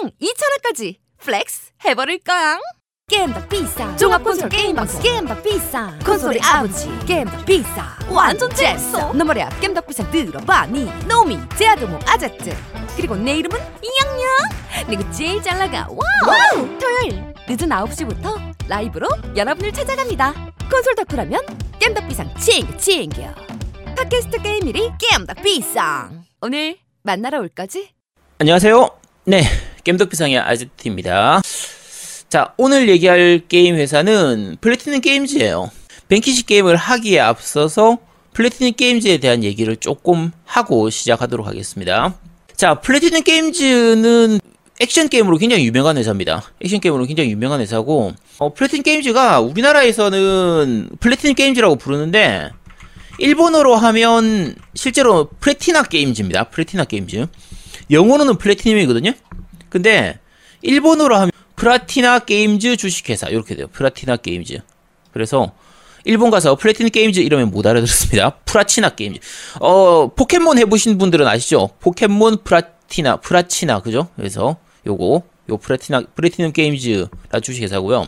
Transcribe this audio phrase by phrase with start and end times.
[0.00, 2.58] 게임당 2,000원까지 플렉스 해버릴 거야.
[3.08, 5.02] 게임더 비싸 종합 콘솔 게임 방송.
[5.02, 6.88] 게임더 비싸 콘솔이 아버지.
[7.06, 9.12] 게임더 비싸 완전 잽싸.
[9.12, 10.90] 너 머리야 겜덕 비상 들어봐니.
[11.06, 12.56] 노미 제아도목 아자트.
[12.96, 14.88] 그리고 내 이름은 이양양.
[14.88, 15.86] 내가 제일 잘 나가.
[15.90, 16.78] 와우.
[16.78, 20.32] 토요일 늦은 9시부터 라이브로 여러분을 찾아갑니다.
[20.70, 21.40] 콘솔 덕후라면
[21.78, 23.34] 겜덕 비상 챙겨 챙겨.
[23.96, 26.24] 팟캐스트 게임 1위 겜덕 비상.
[26.40, 27.90] 오늘 만나러 올 거지?
[28.38, 28.88] 안녕하세요.
[29.24, 29.42] 네,
[29.84, 31.42] 겜덕비상의 아제트입니다.
[32.28, 35.70] 자, 오늘 얘기할 게임 회사는 플래티넘 게임즈예요.
[36.08, 37.98] 뱅퀴시 게임을 하기에 앞서서
[38.34, 42.14] 플래티넘 게임즈에 대한 얘기를 조금 하고 시작하도록 하겠습니다.
[42.54, 44.40] 자, 플래티넘 게임즈는
[44.80, 46.42] 액션 게임으로 굉장히 유명한 회사입니다.
[46.62, 52.50] 액션 게임으로 굉장히 유명한 회사고, 어, 플래티넘 게임즈가 우리나라에서는 플래티넘 게임즈라고 부르는데,
[53.18, 56.44] 일본어로 하면 실제로 플래티나 게임즈입니다.
[56.44, 57.26] 플래티나 게임즈.
[57.90, 59.12] 영어로는 플래티넘이거든요.
[59.70, 60.18] 근데
[60.60, 63.66] 일본어로 하면 플라티나 게임즈 주식회사 이렇게 돼요.
[63.72, 64.58] 플라티나 게임즈.
[65.12, 65.52] 그래서
[66.04, 68.30] 일본 가서 Platinum Games 이러면 못 알아들었습니다.
[68.46, 69.20] 플라티나 게임즈.
[69.60, 71.70] 어 포켓몬 해보신 분들은 아시죠?
[71.80, 74.08] 포켓몬 플라티나 플라치나 그죠?
[74.16, 78.06] 그래서 요거 요 플래티나 Platinum Games 라 주식회사고요.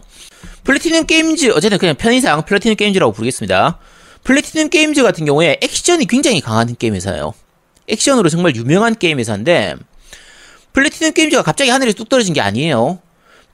[0.64, 3.78] Platinum Games 어쨌든 그냥 편의상 Platinum Games라고 부르겠습니다.
[4.24, 7.34] Platinum Games 같은 경우에 액션이 굉장히 강한 게임 회사예요.
[7.88, 9.76] 액션으로 정말 유명한 게임 회사인데
[10.72, 12.98] 플래티넘 게임즈가 갑자기 하늘에 뚝 떨어진 게 아니에요.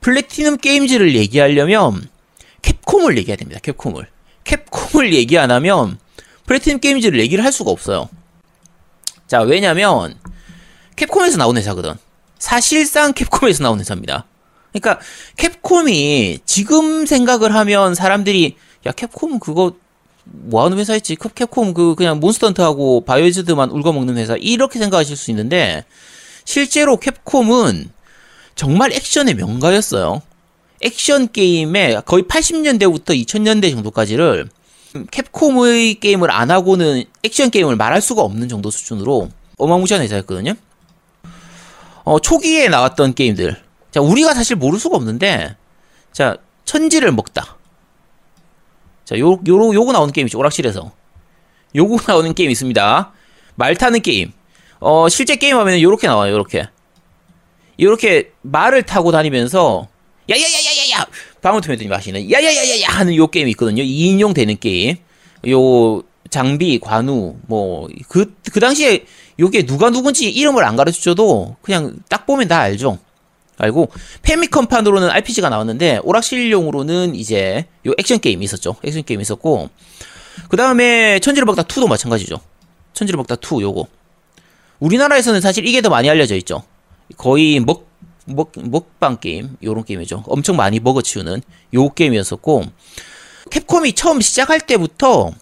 [0.01, 2.09] 플래티넘 게임즈를 얘기하려면
[2.63, 3.61] 캡콤을 얘기해야 됩니다.
[3.63, 4.07] 캡콤을.
[4.45, 5.99] 캡콤을 얘기 안 하면
[6.47, 8.09] 플래티넘 게임즈를 얘기를 할 수가 없어요.
[9.27, 10.15] 자, 왜냐면
[10.97, 11.95] 캡콤에서 나온 회사거든.
[12.39, 14.25] 사실상 캡콤에서 나온 회사입니다.
[14.73, 15.01] 그러니까
[15.37, 19.75] 캡콤이 지금 생각을 하면 사람들이 야 캡콤 그거
[20.25, 21.17] 뭐 하는 회사였지?
[21.17, 25.85] 캡- 캡콤 그 그냥 몬스터헌트하고 바이오즈드만 울고 먹는 회사 이렇게 생각하실 수 있는데
[26.49, 27.91] 실제로 캡콤은
[28.55, 30.23] 정말 액션의 명가였어요.
[30.81, 34.49] 액션 게임에 거의 80년대부터 2000년대 정도까지를
[35.11, 39.29] 캡콤의 게임을 안 하고는 액션 게임을 말할 수가 없는 정도 수준으로
[39.59, 40.55] 어마무시한 회사였거든요.
[42.05, 43.63] 어, 초기에 나왔던 게임들.
[43.91, 45.55] 자, 우리가 사실 모를 수가 없는데,
[46.13, 47.59] 자, 천지를 먹다.
[49.05, 50.39] 자, 요, 요, 요거 나오는 게임이죠.
[50.39, 50.93] 오락실에서.
[51.75, 53.13] 요거 나오는 게임 있습니다.
[53.55, 54.33] 말 타는 게임.
[54.81, 56.69] 어, 실제 게임 하면 요렇게 나와요, 요렇게.
[57.81, 59.89] 요렇게 말을 타고 다니면서,
[60.31, 61.07] 야야야야야야!
[61.43, 62.89] 방울토마토님 아시는, 야야야야야!
[62.89, 63.83] 하는 요 게임이 있거든요.
[63.83, 64.97] 2인용 되는 게임.
[65.49, 69.05] 요, 장비, 관우, 뭐, 그, 그 당시에
[69.39, 72.99] 요게 누가 누군지 이름을 안 가르쳐 줘도 그냥 딱 보면 다 알죠.
[73.59, 73.91] 알고
[74.23, 78.77] 페미컴판으로는 RPG가 나왔는데 오락실용으로는 이제 요 액션 게임이 있었죠.
[78.85, 79.69] 액션 게임이 있었고
[80.49, 82.41] 그 다음에 천지를 먹다 2도 마찬가지죠.
[82.95, 83.87] 천지를 먹다 2 요거
[84.81, 86.63] 우리나라에서는 사실 이게 더 많이 알려져 있죠.
[87.17, 87.89] 거의 먹,
[88.27, 90.25] 먹, 먹방 게임 요런 게임이죠.
[90.27, 91.43] 엄청 많이 먹어치우는
[91.75, 92.65] 요 게임이었었고
[93.51, 95.33] 캡콤이 처음 시작할 때부터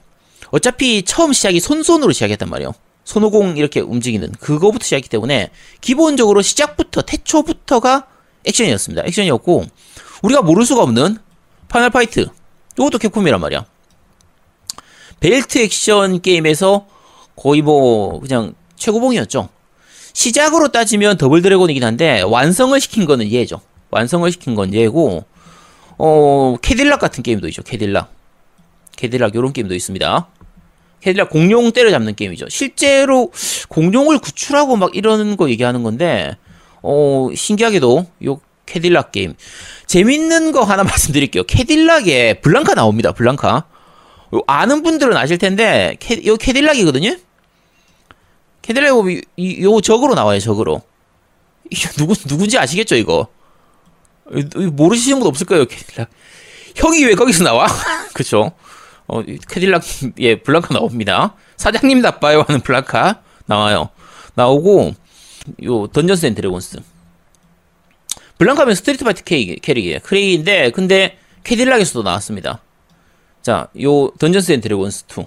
[0.50, 2.72] 어차피 처음 시작이 손손으로 시작했단 말이에요.
[3.04, 8.06] 손오공 이렇게 움직이는 그거부터 시작했기 때문에 기본적으로 시작부터 태초부터가
[8.44, 9.02] 액션이었습니다.
[9.06, 9.64] 액션이었고
[10.22, 11.18] 우리가 모를 수가 없는
[11.68, 12.26] Final Fight
[12.78, 13.64] 이것도 캡콤이란 말이야.
[15.20, 16.86] 벨트 액션 게임에서
[17.36, 19.48] 거의 뭐 그냥 최고봉이었죠.
[20.12, 23.60] 시작으로 따지면 Double Dragon이긴 한데 완성을 시킨 거는 얘죠.
[23.90, 25.24] 완성을 시킨 건 얘고
[25.98, 27.62] 어 캐딜락 같은 게임도 있죠.
[27.62, 28.12] 캐딜락.
[28.96, 30.28] 캐딜락 요런 게임도 있습니다.
[31.00, 32.48] 캐딜락 공룡 때려잡는 게임이죠.
[32.48, 33.30] 실제로
[33.68, 36.36] 공룡을 구출하고 막 이러는 거 얘기하는 건데,
[36.82, 39.34] 어, 신기하게도 요 캐딜락 게임.
[39.86, 41.44] 재밌는 거 하나 말씀드릴게요.
[41.44, 43.12] 캐딜락에 블랑카 나옵니다.
[43.12, 43.64] 블랑카.
[44.34, 47.16] 요 아는 분들은 아실 텐데, 캐, 요 캐딜락이거든요?
[48.66, 49.04] 캐딜락 요,
[49.36, 50.82] 이- 요 적으로 나와요, 적으로.
[51.70, 53.28] 이거 누구, 누군지 아시겠죠, 이거?
[54.72, 56.10] 모르시는 분 없을 거예요, 캐딜락.
[56.74, 57.66] 형이 왜 거기서 나와?
[58.12, 58.52] 그쵸?
[59.06, 59.82] 어, 이 캐딜락,
[60.18, 61.36] 예, 블랑카 나옵니다.
[61.56, 63.90] 사장님 나빠요 하는 블랑카 나와요.
[64.34, 64.94] 나오고,
[65.64, 66.78] 요, Dungeons & Dragons.
[68.38, 70.00] 블랑카면 Street Fighter 캐릭, 캐릭이에요.
[70.02, 72.60] 캐릭인데, 근데 캐딜락에서도 나왔습니다.
[73.42, 75.24] 자, 요, Dungeons & Dragons 2.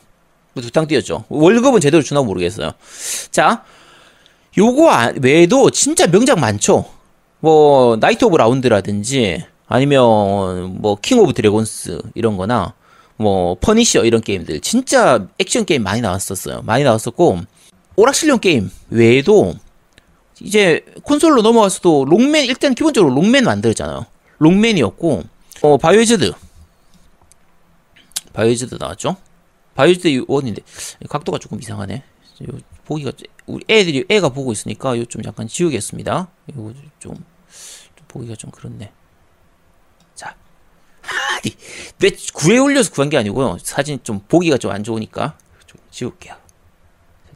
[0.61, 1.25] 두탕 뛰었죠.
[1.29, 2.71] 월급은 제대로 주나 모르겠어요.
[3.31, 3.63] 자,
[4.57, 6.85] 요거 아- 외에도 진짜 명작 많죠.
[7.39, 12.73] 뭐, Knights of the Round라든지, 아니면, 뭐, King of Dragons, 이런 거나,
[13.21, 16.61] 뭐 Punisher 이런 게임들 진짜 액션 게임 많이 나왔었어요.
[16.61, 17.39] 많이 나왔었고
[17.97, 19.55] 오락실용 게임 외에도
[20.41, 24.05] 이제 콘솔로 넘어가서도 록맨 일단 기본적으로 록맨 만들었잖아요.
[24.37, 25.23] 록맨이었고
[25.63, 26.31] 어 Biohazard
[28.31, 29.17] Biohazard 나왔죠.
[29.79, 30.61] Biohazard 원인데
[31.09, 32.03] 각도가 조금 이상하네.
[32.43, 33.13] 요 보기가
[33.45, 36.27] 우리 애들이 애가 보고 있으니까 요 좀 약간 지우겠습니다.
[36.47, 37.15] 이거 좀
[37.95, 38.91] 좀 보기가 좀 그렇네.
[40.15, 40.35] 자,
[41.01, 41.55] 하디
[41.99, 43.57] 내 구해 올려서 구한 게 아니고요.
[43.61, 46.35] 사진 좀 보기가 좀 안 좋으니까 좀 지울게요.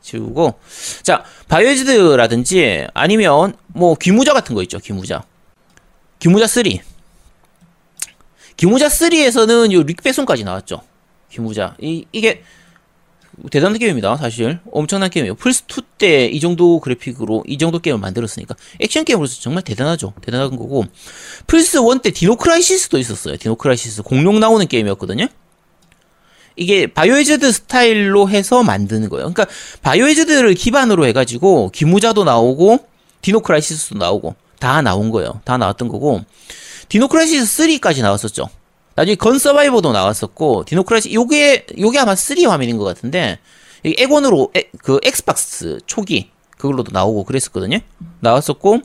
[0.01, 0.59] 지우고
[1.01, 4.79] 자 바이오즈드라든지 아니면 뭐 귀무자 같은 거 있죠.
[4.79, 5.23] 귀무자.
[6.19, 6.63] 귀무자 3.
[8.57, 10.81] 귀무자 3에서는 요 릭배송까지 나왔죠.
[11.33, 11.75] 귀무자.
[11.81, 12.43] 이 이게
[13.49, 14.59] 대단한 게임입니다, 사실.
[14.71, 15.35] 엄청난 게임이에요.
[15.35, 20.13] 플스2 때 이 정도 그래픽으로 이 정도 게임을 만들었으니까 액션 게임으로서 정말 대단하죠.
[20.21, 20.85] 대단한 거고.
[21.47, 23.37] 플스1 때 Dino Crisis도 있었어요.
[23.37, 24.03] Dino Crisis.
[24.03, 25.27] 공룡 나오는 게임이었거든요.
[26.55, 29.33] 이게 Biohazard 스타일로 해서 만드는 거예요.
[29.33, 29.47] 그러니까
[29.81, 32.85] Biohazard를 기반으로 해가지고 귀무자도 나오고
[33.21, 35.41] Dino Crisis도 나오고 다 나온 거예요.
[35.45, 36.21] 다 나왔던 거고
[36.89, 38.49] Dino Crisis 3까지 나왔었죠.
[38.95, 43.39] 나중에 Gun Survivor도 나왔었고 Dino Crisis 요게 요게 아마 3 화면인 것 같은데
[43.83, 47.79] 액원으로 에, 그 Xbox 초기 그걸로도 나오고 그랬었거든요.
[48.21, 48.79] 나왔었고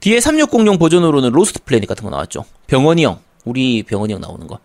[0.00, 2.44] 뒤에 360 버전으로는 Lost Planet 같은 거 나왔죠.
[2.66, 4.58] 병헌이 형 우리 병헌이 형 나오는 거.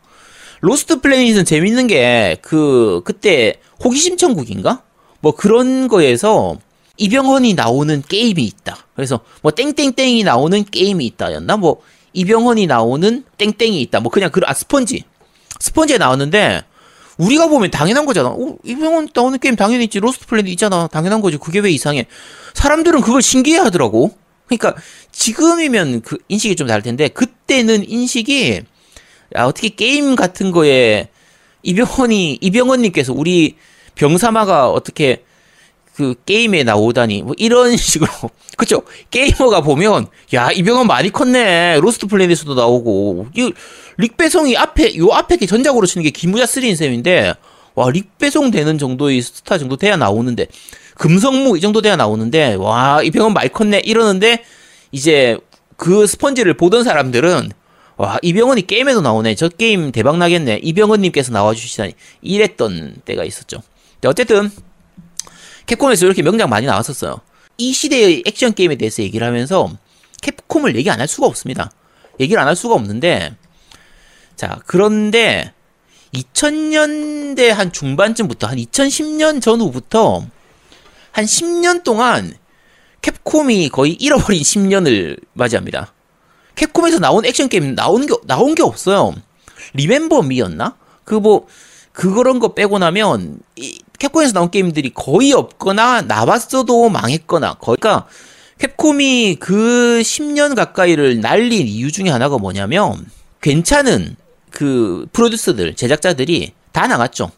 [0.62, 4.82] Lost Planet은 재밌는 게 그 그때 호기심 천국인가
[5.20, 6.58] 뭐 그런 거에서
[6.98, 8.78] 이병헌이 나오는 게임이 있다.
[8.96, 11.82] 그래서 뭐 땡땡땡이 나오는 게임이 있다였나 뭐
[12.16, 14.00] 이병헌이 나오는 땡땡이 있다.
[14.00, 15.04] 뭐 그냥 그 아 스펀지.
[15.60, 16.64] 스펀지에 나왔는데
[17.18, 18.30] 우리가 보면 당연한 거잖아.
[18.30, 20.00] 어, 이병헌 나오는 게임 당연히 있지.
[20.00, 20.88] Lost Planet 있잖아.
[20.88, 21.38] 당연한 거지.
[21.38, 22.08] 그게 왜 이상해?
[22.54, 24.12] 사람들은 그걸 신기해 하더라고.
[24.48, 24.76] 그러니까
[25.12, 28.62] 지금이면 그 인식이 좀 다를 텐데 그때는 인식이
[29.38, 31.10] 야, 어떻게 게임 같은 거에
[31.64, 33.56] 이병헌이 이병헌님께서 우리
[33.96, 35.25] 병사마가 어떻게
[35.96, 37.24] 그 게임에 나오다니.
[37.24, 38.12] 뭐 이런 식으로.
[38.58, 38.84] 그쵸?
[39.12, 41.80] 게이머가 보면 야 이병헌 많이 컸네.
[41.80, 43.28] Lost Planet에도 나오고.
[43.36, 43.54] 이
[43.98, 47.34] 릭배송이 앞에 요 앞에 게 전작으로 치는 게 귀무자 3인 셈인데
[47.76, 50.48] 와 릭배송 되는 정도의 스타 정도 돼야 나오는데
[50.96, 53.80] 금성무 이 정도 돼야 나오는데 와 이병헌 많이 컸네.
[53.86, 54.44] 이러는데
[54.92, 55.38] 이제
[55.78, 57.52] 그 스펀지를 보던 사람들은
[57.98, 59.36] 와 이병헌이 게임에도 나오네.
[59.36, 60.60] 저 게임 대박 나겠네.
[60.62, 61.94] 이병헌님께서 나와주시다니.
[62.22, 63.62] 이랬던 때가 있었죠.
[64.06, 64.52] 어쨌든
[65.66, 67.20] 캡콤에서 이렇게 명작 많이 나왔었어요.
[67.58, 69.72] 이 시대의 액션 게임에 대해서 얘기를 하면서
[70.22, 71.72] 캡콤을 얘기 안 할 수가 없습니다.
[72.20, 73.36] 얘기를 안 할 수가 없는데
[74.36, 75.54] 자 그런데
[76.14, 80.26] 2000년대 한 중반쯤부터 한 2010년 전후부터
[81.12, 82.34] 한 10년 동안
[83.02, 85.94] 캡콤이 거의 잃어버린 10년을 맞이합니다.
[86.56, 89.14] 캡콤에서 나온 액션 게임 나온 게 나온 게 없어요.
[89.74, 90.78] Remember Me였나?
[91.04, 91.48] 그 뭐
[91.92, 98.08] 그런 거 빼고 나면 이 캡콤에서 나온 게임들이 거의 없거나 나왔어도 망했거나 거의 그러니까
[98.60, 103.06] 캡콤이 그 10년 가까이를 날린 이유 중에 하나가 뭐냐면
[103.42, 104.16] 괜찮은
[104.50, 107.32] 그 프로듀서들 제작자들이 다 나갔죠.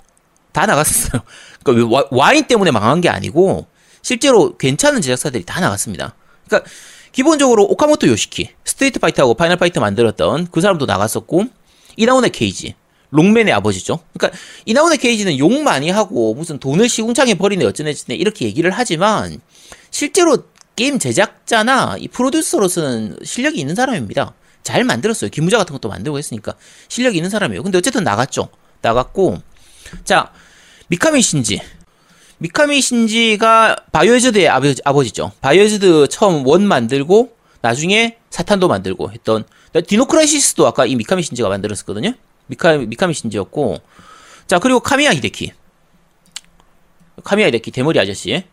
[0.52, 1.22] 다 나갔었어요.
[1.64, 3.68] 그러니까 와인 때문에 망한 게 아니고
[4.02, 6.16] 실제로 괜찮은 제작사들이 다 나갔습니다.
[6.48, 6.70] 그러니까
[7.12, 11.46] 기본적으로 오카모토 요시키 스트리트 파이터하고 Final Fight 만들었던 그 사람도 나갔었고
[11.98, 12.76] 이나후네 케이지
[13.10, 14.00] 록맨의 아버지죠.
[14.14, 19.40] 그러니까 이나후네 케이지는 욕 많이 하고 무슨 돈을 시궁창에 버리네 어쩌네 저쩌네 이렇게 얘기를 하지만
[19.92, 20.44] 실제로
[20.76, 24.34] 게임 제작자나 이 프로듀서로서는 실력이 있는 사람입니다.
[24.64, 25.30] 잘 만들었어요.
[25.30, 26.56] 귀무자 같은 것도 만들고 했으니까
[26.90, 27.64] 실력이 있는 사람이에요.
[27.64, 28.50] 근데 어쨌든 나갔죠.
[28.82, 29.42] 나갔고
[30.04, 30.32] 자
[30.90, 31.62] 미카미 신지
[32.40, 35.32] 미카미 신지가 Biohazard의 아버지, 아버지죠.
[35.42, 39.44] Biohazard 처음 원 만들고 나중에 사탄도 만들고 했던
[39.86, 42.14] 디노크라이시스도 아까 이 미카미 신지가 만들었었거든요.
[42.48, 43.78] 미카, 미카미 신지였고,
[44.48, 45.52] 자, 그리고 카미야 히데키.
[47.24, 48.44] 카미야 히데키, 대머리 아저씨.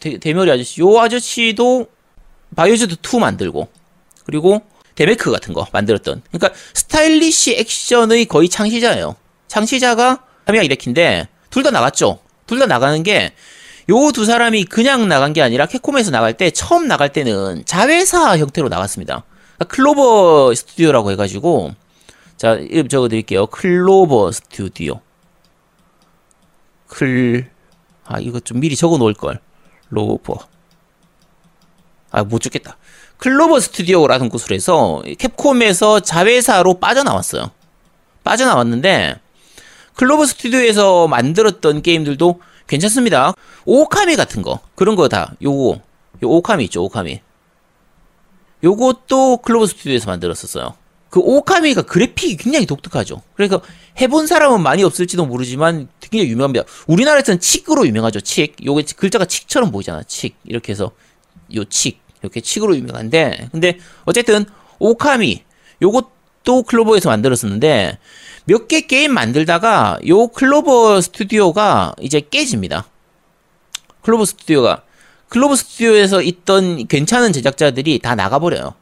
[0.00, 0.80] 대, 대머리 아저씨.
[0.80, 1.86] 요 아저씨도
[2.56, 3.68] 바이오하자드 2 만들고,
[4.24, 4.62] 그리고
[4.96, 6.22] 데메크 같은 거 만들었던.
[6.30, 9.16] 그러니까 스타일리시 액션의 거의 창시자예요.
[9.48, 12.18] 창시자가 카미야 히데키인데, 둘 다 나갔죠.
[12.46, 13.32] 둘 다 나가는 게,
[13.88, 18.68] 요 두 사람이 그냥 나간 게 아니라 캡콤에서 나갈 때, 처음 나갈 때는 자회사 형태로
[18.68, 19.24] 나갔습니다.
[19.56, 21.72] 그러니까 클로버 스튜디오라고 해가지고,
[22.40, 23.48] 자, 이름 적어 드릴게요.
[23.48, 25.02] 클로버 스튜디오.
[26.86, 27.50] 클,
[28.06, 29.40] 아, 이거 좀 미리 적어 놓을 걸.
[29.90, 30.38] 로버.
[32.10, 32.78] 아, 못 적겠다.
[33.18, 37.50] 클로버 스튜디오라는 곳으로 해서 캡콤에서 자회사로 빠져나왔어요.
[38.24, 39.20] 빠져나왔는데,
[39.96, 43.34] 클로버 스튜디오에서 만들었던 게임들도 괜찮습니다.
[43.66, 44.60] 오카미 같은 거.
[44.76, 45.34] 그런 거 다.
[45.42, 45.72] 요거.
[45.72, 45.82] 요
[46.22, 47.20] 오카미 있죠, 오카미.
[48.64, 50.79] 요것도 클로버 스튜디오에서 만들었었어요.
[51.10, 53.22] 그 오카미가 그래픽이 굉장히 독특하죠.
[53.34, 53.60] 그러니까
[54.00, 56.64] 해본 사람은 많이 없을지도 모르지만 굉장히 유명합니다.
[56.86, 58.20] 우리나라에서는 칙으로 유명하죠.
[58.20, 58.54] 칙.
[58.64, 60.02] 요게 글자가 칙처럼 보이잖아.
[60.04, 60.36] 칙.
[60.44, 60.92] 이렇게 해서
[61.54, 62.00] 요 칙.
[62.22, 64.44] 이렇게 칙으로 유명한데 근데 어쨌든
[64.78, 65.42] 오카미
[65.82, 67.98] 요것도 클로버에서 만들었었는데
[68.44, 72.86] 몇 개 게임 만들다가 요 클로버 스튜디오가 이제 깨집니다.
[74.02, 74.82] 클로버 스튜디오가
[75.28, 78.74] 클로버 스튜디오에서 있던 괜찮은 제작자들이 다 나가버려요.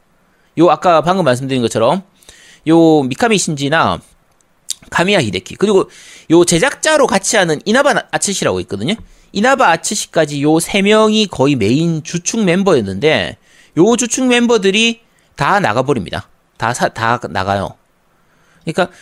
[0.58, 2.02] 요 아까 방금 말씀드린 것처럼
[2.66, 4.00] 요 미카미 신지나
[4.90, 5.90] 가미야 히데키 그리고
[6.30, 8.94] 요 제작자로 같이 하는 이나바 아츠시라고 있거든요.
[9.32, 13.36] 이나바 아츠시까지 요 세 명이 거의 메인 주축 멤버였는데
[13.76, 15.00] 요 주축 멤버들이
[15.36, 16.28] 다 나가버립니다.
[16.56, 17.74] 다 사, 다 나가요.
[18.64, 18.92] 그러니까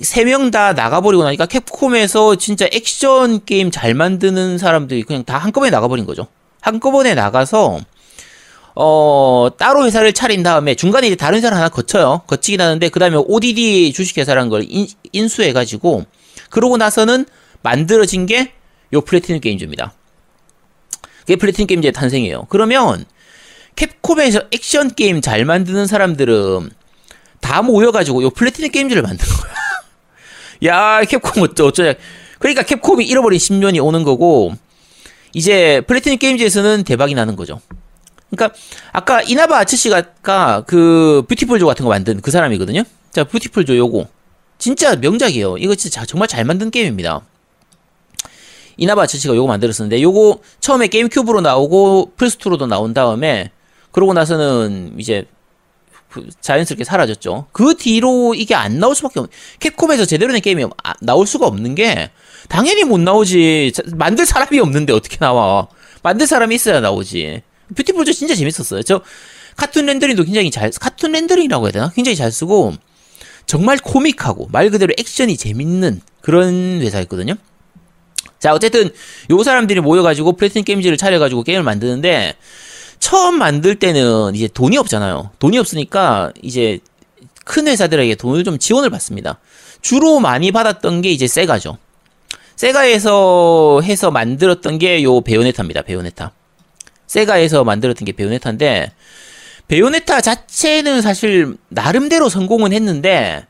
[0.00, 5.70] 세 명 다 나가버리고 나니까 캡콤에서 진짜 액션 게임 잘 만드는 사람들이 그냥 다 한꺼번에
[5.70, 6.28] 나가버린 거죠.
[6.60, 7.80] 한꺼번에 나가서
[8.76, 12.22] 어 따로 회사를 차린 다음에 중간에 이제 다른 회사를 하나 거쳐요.
[12.26, 16.04] 거치긴 하는데 그 다음에 ODD 주식회사라는 걸 인, 인수해가지고
[16.50, 17.26] 그러고 나서는
[17.62, 18.52] 만들어진 게
[18.92, 19.92] 요 플래티넘 게임즈입니다.
[21.20, 22.46] 그게 플래티넘 게임즈의 탄생이에요.
[22.48, 23.04] 그러면
[23.74, 26.70] 캡콤에서 액션 게임 잘 만드는 사람들은
[27.40, 29.54] 다 모여가지고 요 플래티넘 게임즈를 만든 거야.
[31.00, 31.94] 야, 캡콤 어쩌, 어쩌냐.
[32.38, 34.54] 그러니까 캡콤이 잃어버린 10년이 오는 거고,
[35.34, 37.60] 이제 플래티넘 게임즈에서는 대박이 나는 거죠.
[38.30, 38.58] 그러니까,
[38.92, 42.82] 아까 이나바 아츠시가 그 뷰티풀조 같은 거 만든 그 사람이거든요?
[43.10, 44.08] 자, 뷰티풀조 요거.
[44.58, 45.58] 진짜 명작이에요.
[45.58, 47.22] 이거 진짜 정말 잘 만든 게임입니다.
[48.78, 53.50] 이나바 아츠시가 요거 만들었었는데, 요거 처음에 게임큐브로 나오고, 플스2로도 나온 다음에,
[53.90, 55.26] 그러고 나서는 이제
[56.40, 57.46] 자연스럽게 사라졌죠.
[57.52, 59.30] 그 뒤로 이게 안 나올 수밖에 없.
[59.60, 62.10] 캡콤에서 제대로 된 게임이 아, 나올 수가 없는 게
[62.48, 63.72] 당연히 못 나오지.
[63.74, 65.68] 자, 만들 사람이 없는데 어떻게 나와?
[66.02, 67.42] 만들 사람이 있어야 나오지.
[67.74, 68.82] 뷰티풀조 진짜 재밌었어요.
[68.82, 69.00] 저
[69.56, 71.90] 카툰 렌더링도 굉장히 잘 카툰 렌더링이라고 해야 되나?
[71.94, 72.74] 굉장히 잘 쓰고
[73.46, 77.34] 정말 코믹하고 말 그대로 액션이 재밌는 그런 회사였거든요.
[78.38, 78.90] 자 어쨌든
[79.30, 82.34] 요 사람들이 모여가지고 플래티넘 게임즈를 차려가지고 게임을 만드는데
[82.98, 85.30] 처음 만들 때는 이제 돈이 없잖아요.
[85.38, 86.80] 돈이 없으니까 이제
[87.44, 89.38] 큰 회사들에게 돈을 좀 지원을 받습니다.
[89.80, 91.78] 주로 많이 받았던 게 이제 세가죠.
[92.56, 95.82] 세가에서 해서 만들었던 게 요 베요네타입니다.
[95.82, 96.32] 베요네타.
[97.06, 98.92] 세가에서 만들었던 게 베요네타인데
[99.68, 103.46] 베요네타 자체는 사실 나름대로 성공은 했는데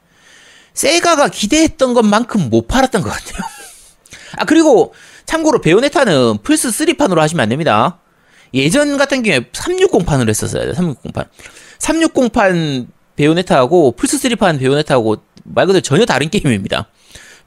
[0.75, 3.43] 세가가 기대했던 것만큼 못 팔았던 것 같아요.
[4.37, 4.95] 아 그리고
[5.25, 7.99] 참고로 베요네타는 플스 3판으로 하시면 안 됩니다.
[8.55, 10.73] 예전 같은 경우에 360판으로 했었어요.
[10.73, 11.27] 360판.
[11.79, 12.87] 360판
[13.17, 16.89] 베요네타하고 플스 3판 베요네타하고 말 그대로 전혀 다른 게임입니다.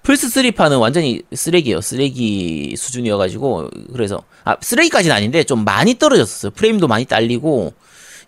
[0.04, 1.82] 플스3판은 완전히 쓰레기예요.
[1.82, 6.52] 쓰레기 수준이어가지고 그래서 아 쓰레기까지는 아닌데 좀 많이 떨어졌었어요.
[6.52, 7.74] 프레임도 많이 딸리고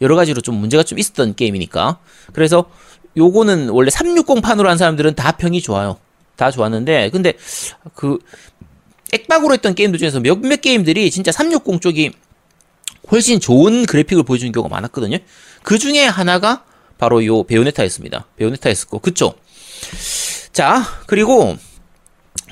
[0.02, 2.00] 여러 가지로 좀 문제가 좀 있었던 게임이니까
[2.34, 2.66] 그래서
[3.18, 5.98] 요거는 원래 360판으로 한 사람들은 다 평이 좋아요.
[6.36, 7.34] 다 좋았는데 근데
[7.96, 8.20] 그
[9.14, 12.12] 액박으로 했던 게임들 중에서 몇몇 게임들이 진짜 360 쪽이
[13.12, 15.18] 훨씬 좋은 그래픽을 보여주는 경우가 많았거든요.
[15.64, 16.64] 그 중에 하나가
[16.98, 18.28] 바로 요 베요네타였습니다.
[18.38, 19.34] 베요네타였었고, 그쵸?
[20.54, 21.56] 자, 그리고,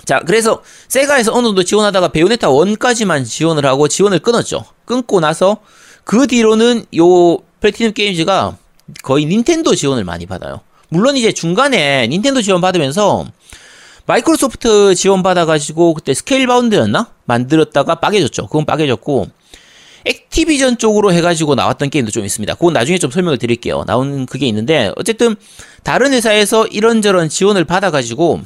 [0.06, 4.66] 자, 그래서 세가에서 어느 정도 지원하다가 베요네타 1까지만 지원을 하고 지원을 끊었죠.
[4.86, 5.58] 끊고 나서
[6.04, 8.58] 그 뒤로는 요 플래티넘 게임즈가
[9.04, 10.62] 거의 닌텐도 지원을 많이 받아요.
[10.90, 13.28] 물론 이제 중간에 닌텐도 지원 받으면서
[14.08, 17.12] 마이크로소프트 지원 받아가지고 그때 스케일 바운드였나?
[17.26, 18.48] 만들었다가 빠개졌죠.
[18.48, 19.28] 그건 빠개졌고,
[20.06, 22.54] 액티비전 쪽으로 해가지고 나왔던 게임도 좀 있습니다.
[22.56, 23.84] 그건 나중에 좀 설명을 드릴게요.
[23.86, 25.36] 나온 그게 있는데 어쨌든
[25.84, 28.42] 다른 회사에서 이런저런 지원을 받아가지고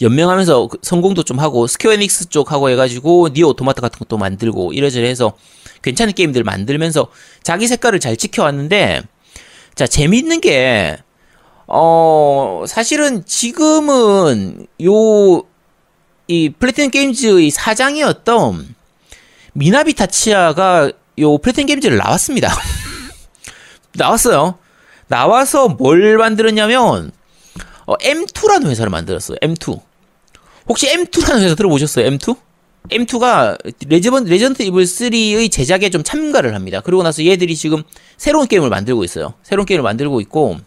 [0.00, 5.08] 연명하면서 성공도 좀 하고 스퀘어 에닉스 쪽 하고 해가지고 니어 오토마타 같은 것도 만들고 이래저래
[5.08, 5.32] 해서
[5.82, 7.08] 괜찮은 게임들 만들면서
[7.42, 9.02] 자기 색깔을 잘 지켜왔는데
[9.74, 10.98] 자 재밌는 게
[11.70, 15.42] 어, 사실은 지금은 요,
[16.26, 18.74] 이 플래티넘 게임즈의 사장이었던
[19.52, 22.52] 미나비 타치야가 요 플래티넘 게임즈를 나왔습니다.
[23.94, 24.58] 나왔어요.
[25.08, 27.10] 나와서 뭘 만들었냐면,
[27.86, 29.38] 어, M2라는 회사를 만들었어요.
[29.42, 29.80] M2.
[30.68, 32.08] 혹시 M2라는 회사 들어보셨어요?
[32.10, 32.36] M2?
[32.90, 33.58] M2가
[33.88, 36.80] 레지던, 레지던트 이블 3의 제작에 좀 참가를 합니다.
[36.80, 37.82] 그리고 나서 얘들이 지금
[38.16, 39.34] 새로운 게임을 만들고 있어요.
[39.42, 40.58] 새로운 게임을 만들고 있고,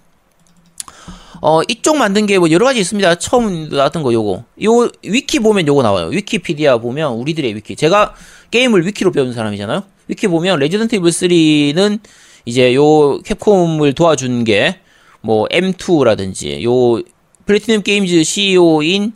[1.42, 3.16] 어, 이쪽 만든 게 뭐 여러 가지 있습니다.
[3.16, 4.44] 처음 나왔던 거 요거.
[4.64, 6.08] 요, 위키 보면 요거 나와요.
[6.08, 7.76] 위키피디아 보면 우리들의 위키.
[7.76, 8.14] 제가
[8.52, 9.84] 게임을 위키로 배운 사람이잖아요.
[10.08, 12.00] 위키 보면 레지던트 이블 3는
[12.46, 14.80] 이제 요 캡콤을 도와준 게
[15.22, 17.02] 뭐 M2라든지 요
[17.46, 19.14] 플래티넘 게임즈 CEO인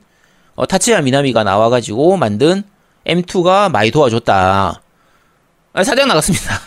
[0.55, 2.63] 어, 타츠야 미나미가 나와가지고 만든
[3.07, 4.81] M2가 많이 도와줬다.
[5.73, 6.59] 아, 사장 나갔습니다.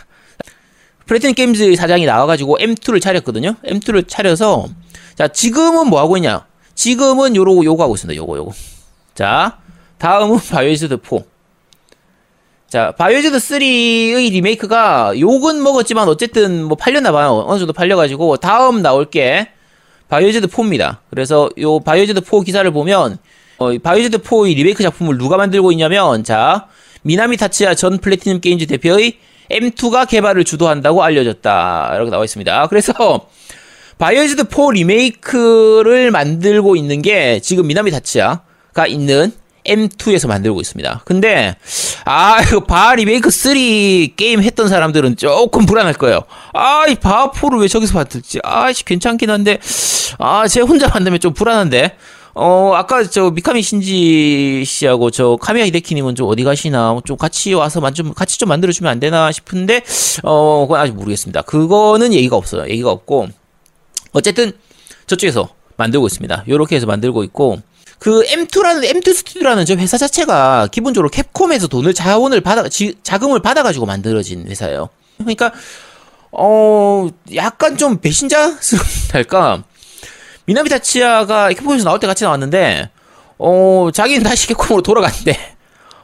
[1.06, 3.54] 플래티넘 게임즈 사장이 나와가지고 M2를 차렸거든요.
[3.64, 4.68] M2를 차려서
[5.18, 6.46] 자 지금은 뭐 하고 있냐?
[6.76, 8.16] 지금은 요러고 요거 하고 있습니다.
[8.16, 8.52] 요거 요거.
[9.16, 9.58] 자
[9.98, 11.18] 다음은 바이오하자드 4.
[12.68, 17.44] 자, 바이오하자드 3의 리메이크가 욕은 먹었지만 어쨌든 뭐 팔렸나 봐요.
[17.48, 19.48] 어느 정도 팔려가지고 다음 나올 게
[20.08, 20.98] 바이오하자드 4입니다.
[21.10, 23.18] 그래서 요 바이오하자드 4 기사를 보면
[23.56, 26.68] 어, 바이오하자드 4의 리메이크 작품을 누가 만들고 있냐면 자
[27.02, 29.18] 미나미 타츠야 전 플래티넘 게임즈 대표의
[29.50, 31.92] M2가 개발을 주도한다고 알려졌다.
[31.96, 32.68] 이렇게 나와 있습니다.
[32.68, 32.92] 그래서
[33.98, 39.32] 바이오하자드 4 리메이크를 만들고 있는 게 지금 미나미 타츠야가 있는
[39.66, 41.02] M2에서 만들고 있습니다.
[41.04, 41.56] 근데
[42.04, 43.54] 아 이거 바 리메이크 3
[44.16, 46.22] 게임 했던 사람들은 조금 불안할 거예요.
[46.54, 48.38] 아 이 바 4를 왜 저기서 만들지?
[48.44, 49.58] 아씨 괜찮긴 한데
[50.18, 51.96] 아 제 혼자 만들면 좀 불안한데.
[52.40, 57.80] 어 아까 저 미카미 신지 씨하고 저 카미야 히데키님은 좀 어디 가시나 좀 같이 와서
[57.80, 59.82] 만 좀 같이 좀 만들어 주면 안 되나 싶은데
[60.22, 61.42] 어 그건 아직 모르겠습니다.
[61.42, 62.68] 그거는 얘기가 없어요.
[62.68, 63.28] 얘기가 없고
[64.18, 64.52] 어쨌든
[65.06, 66.44] 저쪽에서 만들고 있습니다.
[66.48, 67.60] 요렇게 해서 만들고 있고
[67.98, 73.62] 그 M2라는 M2 스튜디오라는 저 회사 자체가 기본적으로 캡콤에서 돈을 자원을 받아 지, 자금을 받아
[73.62, 74.88] 가지고 만들어진 회사예요.
[75.18, 75.52] 그러니까
[76.30, 79.64] 어 약간 좀 배신자스럽달까
[80.44, 82.90] 미나미 다치야가 캡콤에서 나올 때 같이 나왔는데
[83.38, 85.36] 어 자기는 다시 캡콤으로 돌아갔는데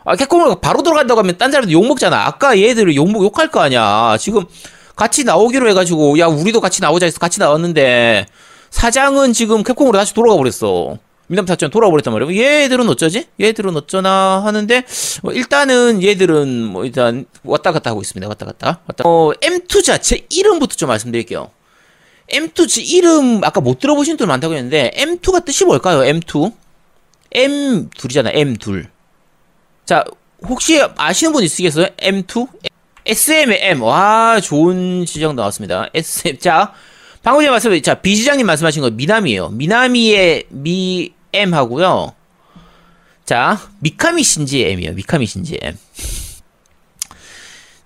[0.05, 2.27] 아 캡콤으로 바로 돌아간다고 하면 딴 사람들 욕 먹잖아.
[2.27, 4.17] 아까 얘들을 욕 욕할 거 아니야.
[4.19, 4.45] 지금
[4.97, 8.27] 같이 나오기로 해가지고 야 우리도 같이 나오자 해서 같이 나왔는데
[8.71, 10.99] 사장은 지금 캡콤으로 다시 돌아가 버렸어.
[11.47, 12.63] 사천 돌아와 버렸단 말이야.
[12.63, 13.27] 얘들은 어쩌지?
[13.41, 14.85] 얘들은 어쩌나 하는데
[15.23, 18.29] 뭐 일단은 얘들은 뭐 일단 왔다 갔다 하고 있습니다.
[18.29, 18.81] 왔다 갔다.
[18.87, 19.05] 왔다.
[19.07, 21.51] 어 M2 자체 이름부터 좀 말씀드릴게요.
[22.31, 26.01] M2 지 이름 아까 못 들어보신 분들 많다고 했는데 M2가 뜻이 뭘까요?
[26.01, 26.53] M2
[27.33, 28.31] M 둘이잖아.
[28.33, 28.91] M 둘.
[29.87, 30.05] 자
[30.47, 31.87] 혹시 아시는 분 있으시겠어요?
[31.97, 32.49] M2
[33.07, 33.83] SM의 M.
[33.83, 35.91] 와 좋은 지적 나왔습니다.
[35.95, 36.73] SM 자
[37.25, 39.49] 방금 전에 말씀, 자, 비지장님 말씀하신 거 미나미예요.
[39.49, 42.13] 미나미의 미 M 하고요.
[43.25, 44.93] 자, 미카미 신지의 M이에요.
[44.93, 45.79] 미카미 신지의 M.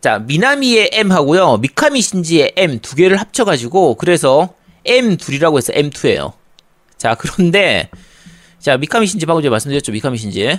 [0.01, 1.59] 자, 미나미의 M 하고요.
[1.59, 6.33] 미카미 신지의 M 두 개를 합쳐가지고, 그래서 M 둘이라고 해서 M2예요.
[6.97, 7.91] 자, 그런데,
[8.59, 9.93] 자, 미카미 신지 방금 전에 말씀드렸죠.
[9.93, 10.59] 미카미 신지.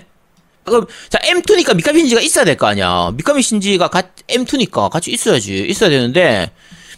[0.66, 3.12] 그럼, 자, M2니까 미카미 신지가 있어야 될 거 아니야.
[3.16, 5.66] 미카미 신지가 가, M2니까 같이 있어야지.
[5.68, 6.52] 있어야 되는데,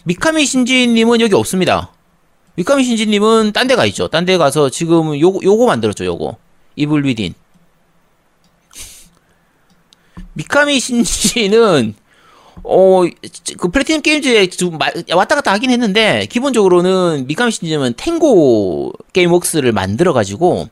[0.04, 1.92] 미카미 신지님은 여기 없습니다.
[2.56, 4.08] 미카미 신지님은 딴 데 가 있죠.
[4.08, 6.36] 딴 데 가서 지금 요, 요거 만들었죠, 요거.
[6.76, 7.34] 이블 위딘.
[10.34, 11.94] 미카미 신지는,
[12.64, 13.02] 어,
[13.58, 14.78] 그 플래티넘 게임즈에 좀
[15.14, 20.68] 왔다 갔다 하긴 했는데, 기본적으로는 미카미 신지는 탱고 게임웍스를 만들어 가지고,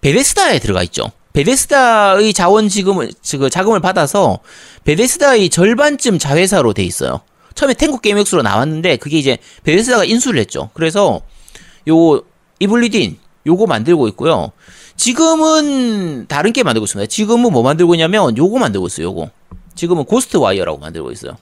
[0.00, 1.10] 베데스다에 들어가 있죠.
[1.34, 4.38] 베데스다의 자원 지금을, 그 자금을 받아서,
[4.84, 7.20] 베데스다의 절반쯤 자회사로 돼 있어요.
[7.54, 10.70] 처음에 탱고 게임엑스로 나왔는데 그게 이제 베데스다가 인수를 했죠.
[10.74, 11.20] 그래서
[11.88, 12.22] 요
[12.58, 14.50] 이블 위딘 요거 만들고 있고요.
[14.96, 17.08] 지금은 다른 게 만들고 있습니다.
[17.08, 19.08] 지금은 뭐 만들고 있냐면 요거 만들고 있어요.
[19.08, 19.30] 요거.
[19.74, 21.36] 지금은 고스트 와이어라고 만들고 있어요.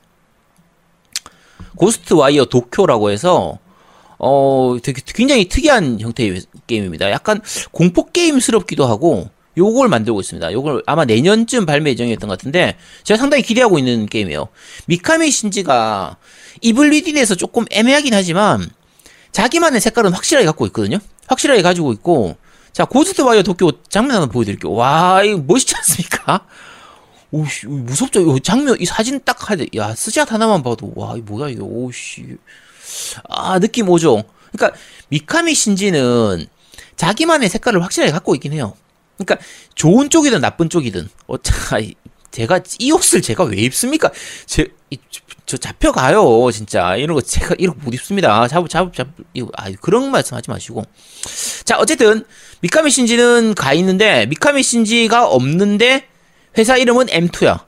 [1.77, 3.59] 고스트 와이어 도쿄라고 해서
[4.19, 7.11] 어 되게 굉장히 특이한 형태의 게임입니다.
[7.11, 10.53] 약간 공포 게임스럽기도 하고 요걸 만들고 있습니다.
[10.53, 14.49] 요걸 아마 내년쯤 발매 예정이었던 것 같은데 제가 상당히 기대하고 있는 게임이에요.
[14.87, 16.17] 미카미 신지가
[16.61, 18.69] Evil Within에서 조금 애매하긴 하지만
[19.33, 20.99] 자기만의 색깔은 확실하게 갖고 있거든요.
[21.27, 22.37] 확실하게 가지고 있고
[22.73, 24.73] 자 Ghostwire Tokyo 장면 하나 보여드릴게요.
[24.73, 26.47] 와 이거 멋있지 않습니까?
[27.31, 28.37] 오씨 무섭죠.
[28.37, 32.37] 이 장면 이 사진 딱 하지 야 스샷 하나만 봐도 와 이 뭐야 이거 오씨
[33.29, 34.23] 아 느낌 오죠.
[34.53, 36.47] 그러니까 미카미 신지는
[36.97, 38.75] 자기만의 색깔을 확실하게 갖고 있긴 해요.
[39.25, 41.79] 그러니까 좋은 쪽이든 나쁜 쪽이든 어차
[42.31, 44.11] 제가 이 옷을 제가 왜 입습니까?
[44.47, 48.47] 제저 잡혀가요 진짜 이런 거 제가 이런 거 못 입습니다.
[48.49, 50.83] 잡 잡 잡 이거 아 그런 말씀하지 마시고
[51.65, 52.25] 자 어쨌든
[52.61, 56.07] 미카미 신지는 가 있는데 미카미 신지가 없는데
[56.57, 57.65] 회사 이름은 M2야.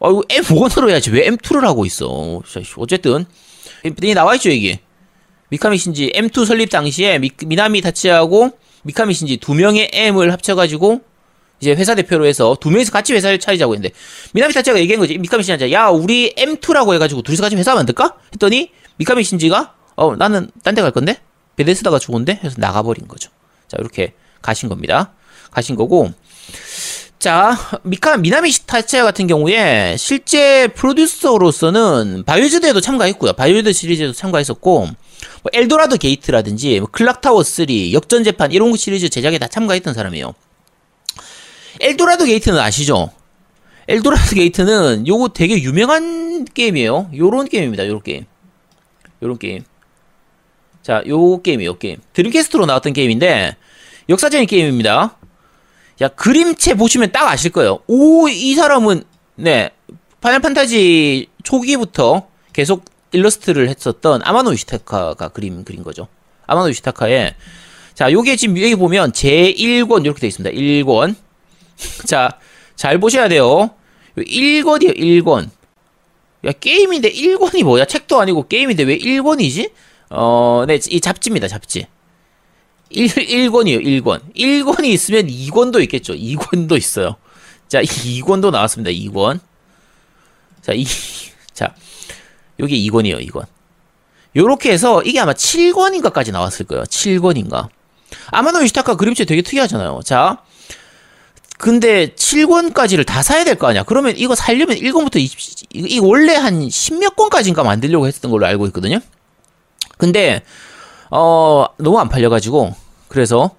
[0.00, 2.42] 어 이거 M1으로 해야지 왜 M2를 하고 있어?
[2.76, 3.24] 어쨌든
[4.02, 4.80] 이 나와 있죠 이게
[5.50, 11.00] 미카미 신지 M2 설립 당시에 미, 미나미 다치하고 미카미 신지 두 명의 M을 합쳐가지고
[11.60, 13.94] 이제 회사 대표로 해서 두 명이서 같이 회사를 차리자고 했는데
[14.32, 18.16] 미나미 타치가 얘기한 거지 미카미 신지한테 야 우리 M2라고 해가지고 둘이서 같이 회사 만들까?
[18.34, 21.20] 했더니 미카미 신지가 어 나는 딴 데 갈 건데
[21.56, 23.30] Bethesda가 좋은데 해서 나가버린 거죠.
[23.68, 25.12] 자 이렇게 가신 겁니다.
[25.50, 26.10] 가신 거고
[27.18, 33.32] 자 미카 미나미 타치야 같은 경우에 실제 프로듀서로서는 Biohazard에도 참가했고요.
[33.32, 34.88] Biohazard 시리즈에도 참가했었고
[35.42, 39.94] 뭐 Eldorado Gate라든지 뭐 Clock Tower 3, 역전 재판 이런 거 시리즈 제작에 다 참가했던
[39.94, 40.34] 사람이에요.
[41.80, 43.10] Eldorado Gate는 아시죠?
[43.88, 47.10] Eldorado Gate는 요거 되게 유명한 게임이에요.
[47.16, 47.86] 요런 게임입니다.
[47.86, 48.24] 요런 게임.
[49.22, 49.64] 요런 게임.
[50.82, 51.70] 자, 요 게임이에요.
[51.70, 51.98] 요 게임.
[52.12, 53.56] Dreamcast로 나왔던 게임인데
[54.08, 55.16] 역사적인 게임입니다.
[55.98, 57.80] 자, 그림체 보시면 딱 아실 거예요.
[57.86, 59.04] 오, 이 사람은
[59.36, 59.70] 네.
[60.20, 66.08] Final Fantasy 초기부터 계속 일러스트를 했었던 아마노 유시타카가 그림 그린 거죠.
[66.46, 67.34] 아마노 유시타카의
[67.94, 70.50] 자, 요게 지금 여기 보면 제1권 이렇게 되어 있습니다.
[70.50, 71.14] 1권.
[72.06, 72.38] 자,
[72.74, 73.70] 잘 보셔야 돼요.
[74.16, 75.48] 1권이에요, 1권.
[76.44, 77.84] 야, 게임인데 1권이 뭐야?
[77.84, 79.70] 책도 아니고 게임인데 왜 1권이지?
[80.10, 81.86] 어, 네, 이 잡지입니다, 잡지.
[82.90, 84.34] 1, 1권이에요, 1권.
[84.34, 86.14] 1권이 있으면 2권도 있겠죠.
[86.14, 87.16] 2권도 있어요.
[87.68, 89.38] 자, 2권도 나왔습니다, 2권.
[90.62, 90.84] 자, 이,
[91.54, 91.74] 자,
[92.60, 93.44] 여기 2권이에요, 2권.
[94.36, 96.84] 요렇게 해서 이게 아마 7권인가까지 나왔을 거예요.
[96.84, 97.68] 7권인가.
[98.30, 100.00] 아마노 유시타카 그림체 되게 특이하잖아요.
[100.04, 100.38] 자,
[101.58, 103.84] 근데 7권까지를 다 사야 될 거 아니야.
[103.84, 108.98] 그러면 이거 살려면 1권부터 20, 이 원래 한 10몇 권까지인가 만들려고 했던 걸로 알고 있거든요.
[109.98, 110.42] 근데
[111.10, 112.74] 어 너무 안 팔려 가지고
[113.08, 113.52] 그래서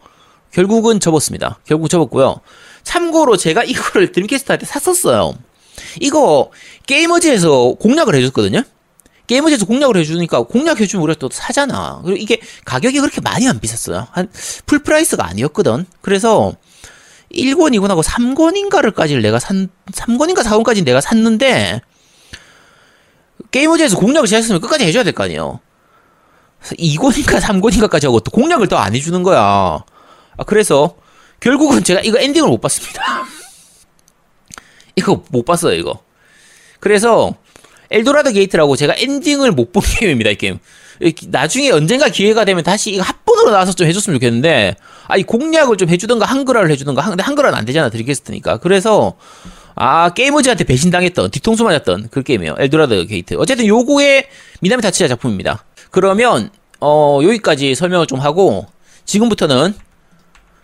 [0.52, 1.60] 결국은 접었습니다.
[1.66, 2.42] 결국 접었고요.
[2.84, 5.34] 참고로 제가 이거를 Dreamcast한테 샀었어요.
[6.02, 6.52] 이거
[6.88, 8.64] 게이머즈에서 공략을 해줬거든요.
[9.28, 12.02] 게이머즈에서 공략을 해주니까 공략해주면 우리가 또 사잖아.
[12.04, 14.08] 그리고 이게 가격이 그렇게 많이 안 비쌌어요.
[14.12, 14.30] 한
[14.66, 15.86] full price가 아니었거든.
[16.02, 16.54] 그래서
[17.34, 21.82] 1권, 2권하고 3권인가를까지를 내가 산, 3권인가 4권까지 내가 샀는데,
[23.52, 25.60] 게이머즈에서 공략을 해줬으면 끝까지 해줘야 될 거 아니에요.
[26.80, 29.40] 2권인가 3권인가까지 하고 또 공략을 또 안 해주는 거야.
[30.38, 30.96] 아, 그래서,
[31.40, 33.02] 결국은 제가 이거 엔딩을 못 봤습니다.
[34.96, 36.00] 이거 못 봤어요, 이거.
[36.80, 37.34] 그래서,
[37.92, 40.60] Eldorado Gate라고 제가 엔딩을 못 본 게임입니다, 이 게임.
[41.28, 44.76] 나중에 언젠가 기회가 되면 다시 이거 합본으로 나와서 좀 해줬으면 좋겠는데,
[45.08, 48.58] 아, 이 공략을 좀 해주던가, 한글화를 해주던가, 근데 한글화는 안 되잖아, Dreamcast니까.
[48.58, 49.18] 그래서,
[49.76, 52.56] 아, 게이머즈한테 배신당했던, 뒤통수 맞았던 그 게임이에요.
[52.58, 53.36] Eldorado Gate.
[53.38, 54.28] 어쨌든 요거의
[54.62, 55.66] 미나미 타치야 작품입니다.
[55.92, 58.66] 그러면, 어, 여기까지 설명을 좀 하고,
[59.04, 59.74] 지금부터는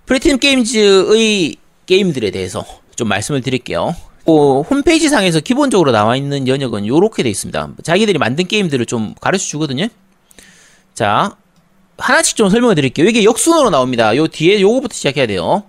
[0.06, 3.96] 플래티넘 게임즈의 게임들에 대해서 좀 말씀을 드릴게요.
[4.32, 7.70] 어, 홈페이지 상에서 기본적으로 나와 있는 연역은 요렇게 돼 있습니다.
[7.84, 9.88] 자기들이 만든 게임들을 좀 가르쳐 주거든요.
[10.94, 11.36] 자,
[11.98, 13.08] 하나씩 좀 설명을 드릴게요.
[13.08, 14.16] 이게 역순으로 나옵니다.
[14.16, 15.64] 요 뒤에 요거부터 시작해야 돼요.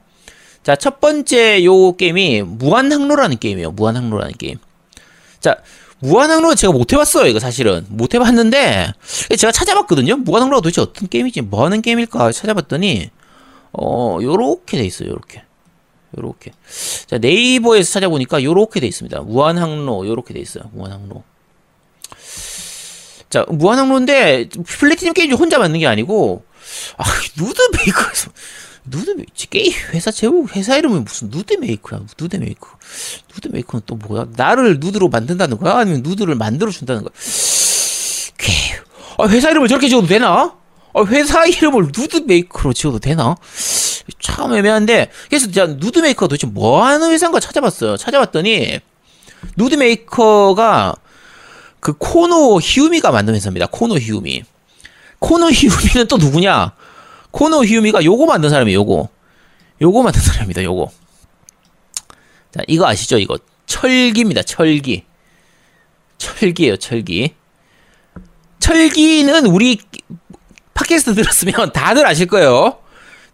[0.62, 3.72] 자, 첫 번째 요 게임이 무한항로라는 게임이에요.
[3.72, 4.58] 무한항로라는 게임.
[5.40, 5.56] 자,
[5.98, 7.26] 무한항로는 제가 못 해봤어요.
[7.26, 7.84] 이거 사실은.
[7.88, 8.92] 못 해봤는데,
[9.36, 10.16] 제가 찾아봤거든요.
[10.18, 13.10] 무한항로가 도대체 어떤 게임이지, 뭐 하는 게임일까 찾아봤더니,
[13.72, 15.10] 어, 요렇게 돼 있어요.
[15.10, 15.42] 요렇게.
[16.16, 16.52] 요렇게.
[17.06, 19.20] 자, 네이버에서 찾아보니까 요렇게 돼 있습니다.
[19.20, 20.64] 무한항로, 요렇게 돼 있어요.
[20.72, 21.22] 무한항로.
[23.30, 26.44] 자, 무한항로인데, PlatinumGames 혼자 만든 게 아니고,
[26.98, 27.04] 아,
[27.36, 28.30] Nude Maker에서,
[28.84, 32.78] Nude Maker, 게임 회사 제목, 회사 이름은 무슨 Nude Maker야, Nude Maker.
[33.34, 34.26] Nude Maker는 또 뭐야?
[34.36, 35.76] 나를 누드로 만든다는 거야?
[35.78, 37.12] 아니면 누드를 만들어 준다는 거야?
[38.38, 38.52] 게
[39.18, 40.56] 아, 회사 이름을 저렇게 지어도 되나?
[40.94, 43.36] 아, 회사 이름을 Nude Maker로 지어도 되나?
[44.20, 47.96] 참 애매한데, 그래서 제가 Nude Maker가 도대체 뭐 하는 회사인가 찾아봤어요.
[47.96, 48.80] 찾아봤더니,
[49.56, 50.94] Nude Maker가
[51.80, 53.66] 그 코노 히후미가 만든 회사입니다.
[53.66, 54.44] 코노 히후미.
[55.18, 56.72] 코노 히후미는 또 누구냐?
[57.32, 59.08] 코노 히후미가 요거 만든 사람이에요, 요거.
[59.80, 60.90] 요거 만든 사람입니다, 요거.
[62.54, 63.18] 자, 이거 아시죠?
[63.18, 63.38] 이거.
[63.66, 65.04] 철기입니다, 철기.
[66.18, 67.34] 철기예요, 철기.
[68.60, 69.80] 철기는 우리
[70.74, 72.78] 팟캐스트 들었으면 다들 아실 거예요.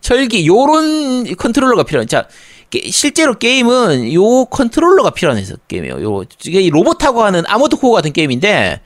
[0.00, 2.06] 철기, 요런 컨트롤러가 필요한.
[2.06, 2.28] 자,
[2.70, 6.02] 게, 실제로 게임은 요 컨트롤러가 필요한 게임이에요.
[6.02, 8.80] 요, 이게 로봇하고 하는 Armored Core 같은 게임인데,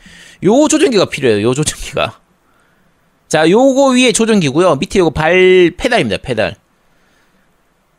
[0.44, 1.46] 요 조정기가 필요해요.
[1.46, 2.18] 요 조정기가.
[3.28, 4.76] 자, 요거 위에 조정기고요.
[4.76, 6.22] 밑에 요거 발, 페달입니다.
[6.22, 6.56] 페달.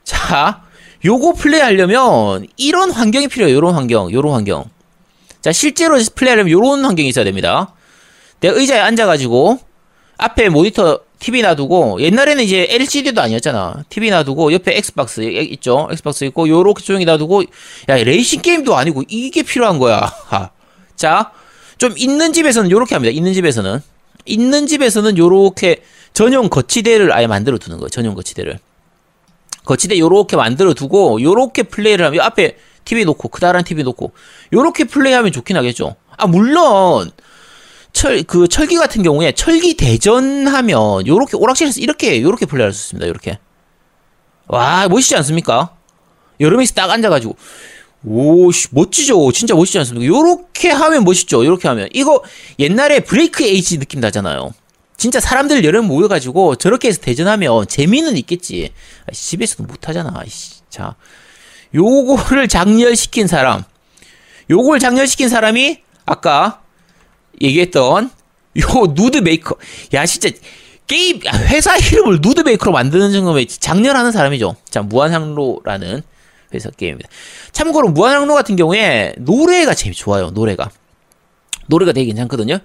[0.04, 0.64] 자,
[1.04, 3.56] 요거 플레이하려면 이런 환경이 필요해요.
[3.56, 4.66] 요런 환경, 요런 환경.
[5.42, 7.74] 자, 실제로 플레이하려면 요런 환경이 있어야 됩니다.
[8.40, 9.60] 내가 의자에 앉아가지고,
[10.24, 13.84] 앞에 모니터 TV 놔두고 옛날에는 이제 LCD도 아니었잖아.
[13.90, 15.90] TV 놔두고 옆에 Xbox 있죠.
[15.92, 17.44] Xbox 있고 요렇게 조종기 놔두고
[17.90, 20.14] 야 레이싱 게임도 아니고 이게 필요한 거야.
[20.96, 21.32] 자,
[21.78, 23.14] 좀 있는 집에서는 요렇게 합니다.
[23.14, 23.82] 있는 집에서는
[24.26, 25.84] 있는 집에서는 요렇게
[26.14, 27.90] 전용 거치대를 아예 만들어 두는 거예요.
[27.90, 28.60] 전용 거치대를.
[29.66, 34.12] 거치대 요렇게 만들어 두고 요렇게 플레이를 하면 앞에 TV 놓고 크다란 TV 놓고
[34.54, 35.96] 요렇게 플레이하면 좋긴 하겠죠.
[36.16, 37.12] 아 물론
[37.94, 43.08] 철, 그 철기 같은 경우에 철기 대전하면 요렇게 오락실에서 이렇게 요렇게 플레이할 수 있습니다.
[43.08, 43.40] 요렇게.
[44.48, 45.76] 와, 멋있지 않습니까?
[46.40, 47.36] 여름에서 딱 앉아가지고
[48.06, 49.32] 오, 씨, 멋지죠.
[49.32, 50.06] 진짜 멋있지 않습니까?
[50.06, 51.46] 요렇게 하면 멋있죠.
[51.46, 51.88] 요렇게 하면.
[51.94, 52.22] 이거
[52.60, 54.54] 옛날에 브레이크 에이지 느낌 나잖아요.
[54.98, 58.74] 진짜 사람들 여름 모여가지고 저렇게 해서 대전하면 재미는 있겠지.
[59.12, 60.24] 집에서도 못하잖아.
[60.70, 60.96] 자,
[61.74, 63.64] 요거를 장렬시킨 사람.
[64.50, 66.63] 요걸 장렬시킨 사람이 아까
[67.42, 68.10] 얘기했던
[68.60, 69.56] 요 누드 메이커.
[69.94, 70.30] 야 진짜
[70.88, 74.56] 게임 회사 이름을 Nude Maker로 만드는 정도면 작렬하는 사람이죠.
[74.70, 76.02] 자 무한항로라는
[76.54, 77.10] 회사 게임입니다.
[77.52, 80.30] 참고로 무한항로 같은 경우에 노래가 제일 좋아요.
[80.32, 80.70] 노래가
[81.68, 82.60] 노래가 되게 괜찮거든요.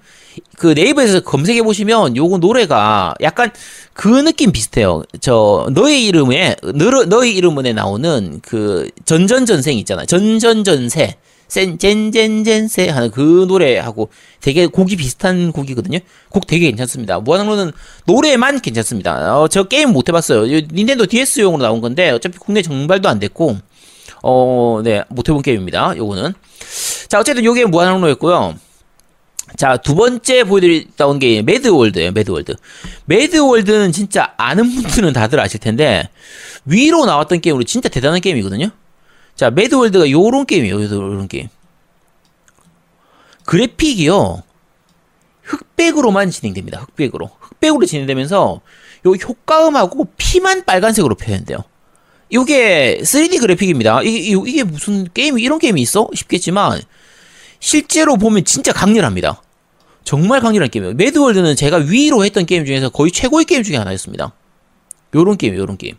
[0.57, 3.51] 그 네이버에서 검색해 보시면 요거 노래가 약간
[3.93, 5.03] 그 느낌 비슷해요.
[5.21, 10.07] 저 너의 이름에 너, 너의 이름에 나오는 그 전전전생 있잖아요.
[10.07, 11.17] 전전전세
[11.49, 15.99] 센 前前前世 하는 그 노래하고 되게 곡이 비슷한 곡이거든요.
[16.29, 17.21] 곡 되게 괜찮습니다.
[17.21, 17.73] 무한항로는
[18.07, 19.41] 노래만 괜찮습니다.
[19.41, 20.43] 어, 저 게임 못 해봤어요.
[20.73, 23.57] Nintendo DS용으로 나온 건데 어차피 국내 정발도 안 됐고
[24.23, 25.97] 어, 네, 못 해본 게임입니다.
[25.97, 26.35] 요거는.
[27.09, 28.57] 자, 어쨌든 요게 무한항로였고요.
[29.57, 32.55] 자, 두 번째 보여드렸던 게 MadWorld예요, MadWorld.
[33.07, 36.09] MadWorld는 진짜 아는 분들은 다들 아실 텐데,
[36.67, 38.71] Wii로 나왔던 게임으로 진짜 대단한 게임이거든요?
[39.39, 41.49] 자, MadWorld가 요런 게임이에요, 요런 게임.
[43.45, 44.43] 그래픽이요,
[45.45, 47.31] 흑백으로만 진행됩니다, 흑백으로.
[47.39, 48.61] 흑백으로 진행되면서,
[49.07, 51.59] 요 효과음하고 피만 빨간색으로 표현돼요.
[52.33, 54.03] 요게 3D 그래픽입니다.
[54.03, 56.09] 이게, 이게 무슨 게임이, 이런 게임이 있어?
[56.13, 56.83] 싶겠지만,
[57.61, 59.41] 실제로 보면 진짜 강렬합니다.
[60.03, 60.95] 정말 강렬한 게임이에요.
[60.97, 64.33] 매드월드는 제가 Wii로 했던 게임 중에서 거의 최고의 게임 중에 하나였습니다.
[65.15, 65.95] 요런 게임, 요런 게임.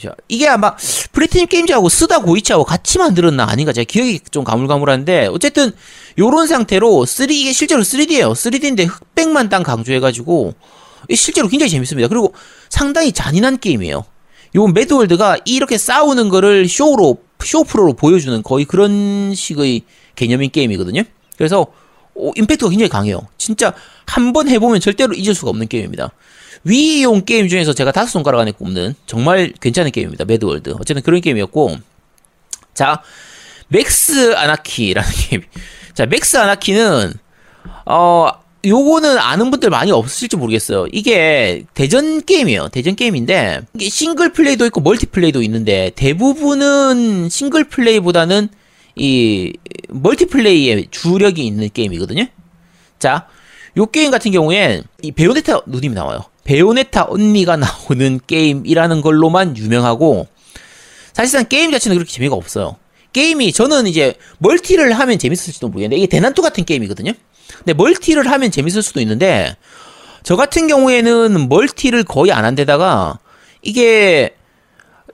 [0.00, 0.74] 자, 이게 아마
[1.12, 5.72] 플래티넘 게임즈하고 스다 고이치하고 같이 만들었나 아닌가 제가 기억이 좀 가물가물한데 어쨌든
[6.18, 8.32] 요런 상태로 3 이게 실제로 3D예요.
[8.32, 10.54] 3D인데 흑백만 딱 강조해가지고
[11.14, 12.08] 실제로 굉장히 재밌습니다.
[12.08, 12.34] 그리고
[12.70, 14.04] 상당히 잔인한 게임이에요.
[14.54, 19.82] 요 매드월드가 이렇게 싸우는 거를 쇼로 쇼 프로로 보여주는 거의 그런 식의
[20.14, 21.02] 개념인 게임이거든요.
[21.36, 21.66] 그래서
[22.14, 23.26] 오, 임팩트가 굉장히 강해요.
[23.38, 23.74] 진짜
[24.06, 26.10] 한 번 해보면 절대로 잊을 수가 없는 게임입니다.
[26.64, 30.24] Wii용 게임 중에서 제가 다섯 손가락 안에 꼽는 정말 괜찮은 게임입니다.
[30.24, 30.74] 매드월드.
[30.78, 31.76] 어쨌든 그런 게임이었고,
[32.74, 33.02] 자,
[33.68, 35.42] 맥스 아나키라는 게임.
[35.94, 37.14] 자, 맥스 아나키는,
[37.86, 38.28] 어,
[38.64, 40.86] 요거는 아는 분들 많이 없으실지 모르겠어요.
[40.92, 42.68] 이게 대전 게임이에요.
[42.68, 48.48] 대전 게임인데, 이게 싱글 플레이도 있고 멀티 플레이도 있는데, 대부분은 싱글 플레이보다는
[48.94, 49.52] 이
[49.88, 52.26] 멀티 플레이에 주력이 있는 게임이거든요.
[53.00, 53.26] 자,
[53.76, 56.20] 요 게임 같은 경우엔 이 베요네타 누님이 나와요.
[56.44, 60.26] 베요네타 언니가 나오는 게임이라는 걸로만 유명하고
[61.12, 62.76] 사실상 게임 자체는 그렇게 재미가 없어요.
[63.12, 67.12] 게임이 저는 이제 멀티를 하면 재밌을지도 모르겠는데 이게 대난투 같은 게임이거든요.
[67.58, 69.56] 근데 멀티를 하면 재밌을 수도 있는데
[70.22, 73.18] 저 같은 경우에는 멀티를 거의 안 한 데다가
[73.60, 74.34] 이게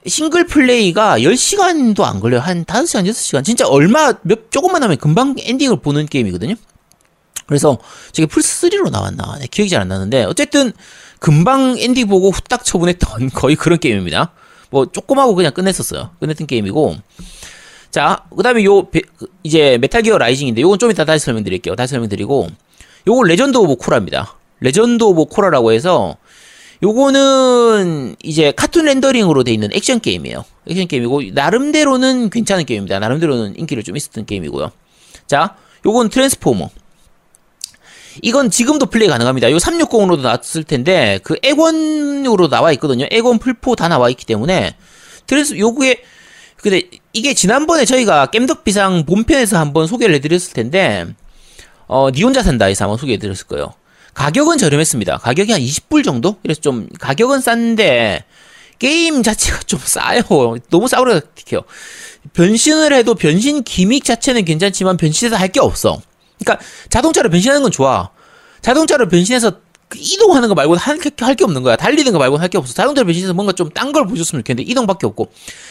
[0.07, 2.41] 싱글 플레이가 10시간도 안 걸려요.
[2.41, 3.45] 한 5시간, 6시간.
[3.45, 6.55] 진짜 얼마, 몇, 조금만 하면 금방 엔딩을 보는 게임이거든요.
[7.49, 7.79] 그래서
[8.13, 9.39] 저게 플스3로 나왔나?
[9.41, 10.25] 네, 기억이 잘 안 나는데.
[10.25, 10.73] 어쨌든,
[11.19, 14.33] 금방 엔딩 보고 후딱 처분했던 거의 그런 게임입니다.
[14.71, 16.11] 뭐, 조금 하고 그냥 끝냈었어요.
[16.21, 16.97] 끝냈던 게임이고.
[17.91, 18.87] 자, 그 다음에 요,
[19.43, 21.75] 이제 메탈 기어 라이징인데, 요건 좀 이따 다시 설명드릴게요.
[21.75, 22.49] 다시 설명드리고.
[23.07, 24.37] 요거 레전드 오브 코라입니다.
[24.61, 26.17] 레전드 오브 코라라고 해서,
[26.83, 30.45] 요거는 이제 카툰 렌더링으로 돼 있는 액션 게임이에요.
[30.69, 33.01] 액션 게임이고 나름대로는 괜찮은 게임입니다.
[33.01, 34.71] 나름대로는 인기를 좀 있었던 게임이고요.
[35.27, 35.57] 자,
[35.87, 36.69] 요건 트랜스포머.
[38.23, 39.51] 이건 지금도 플레이 가능합니다.
[39.51, 43.07] 요 360으로도 나왔을 텐데 그 엑원으로 나와 있거든요.
[43.11, 44.75] 엑원 플포 다 나와 있기 때문에
[45.27, 46.03] 트랜스 요게
[46.57, 51.07] 근데 이게 지난번에 저희가 겜덕비상 본편에서 한번 소개를 해드렸을 텐데
[51.87, 53.73] 어, 니 혼자 산다에서 한번 소개해드렸을 거예요.
[54.15, 55.19] 가격은 저렴했습니다.
[55.19, 56.37] 가격이 한 20불 정도?
[56.43, 58.25] 그래서 좀 가격은 싼데
[58.81, 60.23] 게임 자체가 좀 싸요.
[60.71, 61.63] 너무 싸구려 같아요.
[62.33, 66.01] 변신을 해도 변신 gimmick 자체는 괜찮지만 변신해서 할 게 없어.
[66.39, 68.11] 그러니까 자동차로 변신하는 건 좋아.
[68.63, 69.53] 자동차로 변신해서
[69.97, 71.77] 이동하는 거 말고는 할게 없는 거야.
[71.77, 72.75] 달리는 거 말고는 할 게 없어.
[72.75, 75.31] 자동차로 변신해서 뭔가 좀 딴 걸 보여줬으면 좋겠는데 이동밖에 없고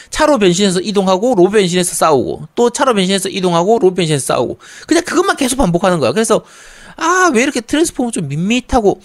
[0.09, 5.35] 차로 변신해서 이동하고 로봇 변신해서 싸우고 또 차로 변신해서 이동하고 로봇 변신해서 싸우고 그냥 그것만
[5.37, 6.13] 계속 반복하는 거야.
[6.13, 6.43] 그래서
[6.95, 8.99] 아, 왜 이렇게 트랜스포머 좀 밋밋하고,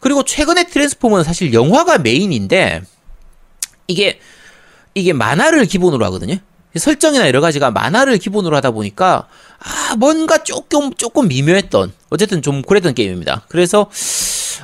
[0.00, 2.82] 그리고 최근에 트랜스포머는 사실 영화가 메인인데,
[3.86, 4.20] 이게,
[4.94, 6.36] 이게 만화를 기본으로 하거든요?
[6.76, 9.26] 설정이나 여러 가지가 만화를 기본으로 하다 보니까,
[9.58, 13.42] 아, 뭔가 조금, 조금 미묘했던, 어쨌든 좀 그랬던 게임입니다.
[13.48, 13.90] 그래서,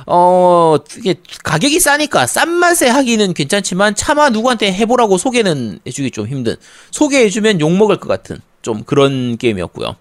[0.05, 6.55] 어, 이게 가격이 싸니까 싼 맛에 하기는 괜찮지만 차마 누구한테 해보라고 소개는 해주기 좀 힘든,
[6.91, 9.95] 소개해주면 욕 먹을 것 같은, 좀 그런 게임이었고요.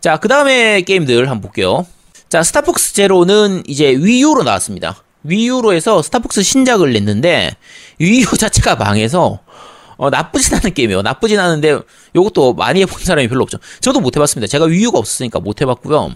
[0.00, 1.86] 자, 그 다음에 게임들 한번 볼게요.
[2.28, 5.02] 자, 스타폭스 제로는 이제 위유로 나왔습니다.
[5.22, 7.56] 위유로 해서 스타폭스 신작을 냈는데
[7.98, 9.40] 위유 자체가 망해서
[9.96, 11.02] 어, 나쁘진 않은 게임이에요.
[11.02, 11.78] 나쁘진 않은데
[12.14, 13.58] 요것도 많이 해본 사람이 별로 없죠.
[13.80, 14.46] 저도 못 해봤습니다.
[14.50, 16.12] 제가 위유가 없었으니까 못 해봤고요.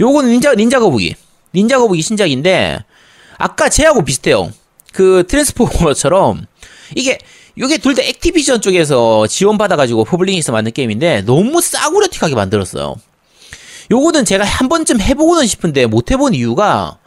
[0.00, 1.14] 요거는 닌자 닌자 거북이
[1.54, 2.84] 닌자 거북이 신작인데
[3.38, 4.50] 아까 쟤하고 비슷해요.
[4.92, 6.46] 그 트랜스포머처럼
[6.96, 7.18] 이게
[7.56, 12.96] 이게 둘 다 액티비전 쪽에서 지원받아가지고 퍼블링에서 만든 게임인데 너무 싸구려틱하게 만들었어요.
[13.90, 16.98] 요거는 제가 한 번쯤 해보고는 싶은데 못 해본 이유가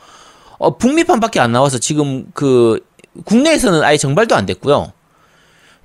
[0.57, 2.79] 어, 북미판밖에 안 나와서 지금 그
[3.25, 4.91] 국내에서는 아예 정발도 안 됐고요.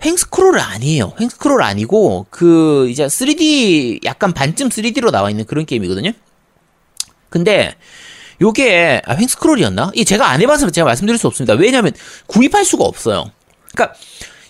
[0.05, 1.13] 횡스크롤 아니에요.
[1.21, 6.13] 횡스크롤 아니고 그 이제 3D 약간 반쯤 3D로 나와 있는 그런 게임이거든요.
[7.29, 7.75] 근데
[8.41, 9.93] 요게 아, 횡스크롤이었나?
[9.95, 11.55] 이 제가 안 해봐서 제가 말씀드릴 수 없습니다.
[11.55, 11.93] 왜냐하면
[12.27, 13.31] 구입할 수가 없어요.
[13.73, 13.95] 그러니까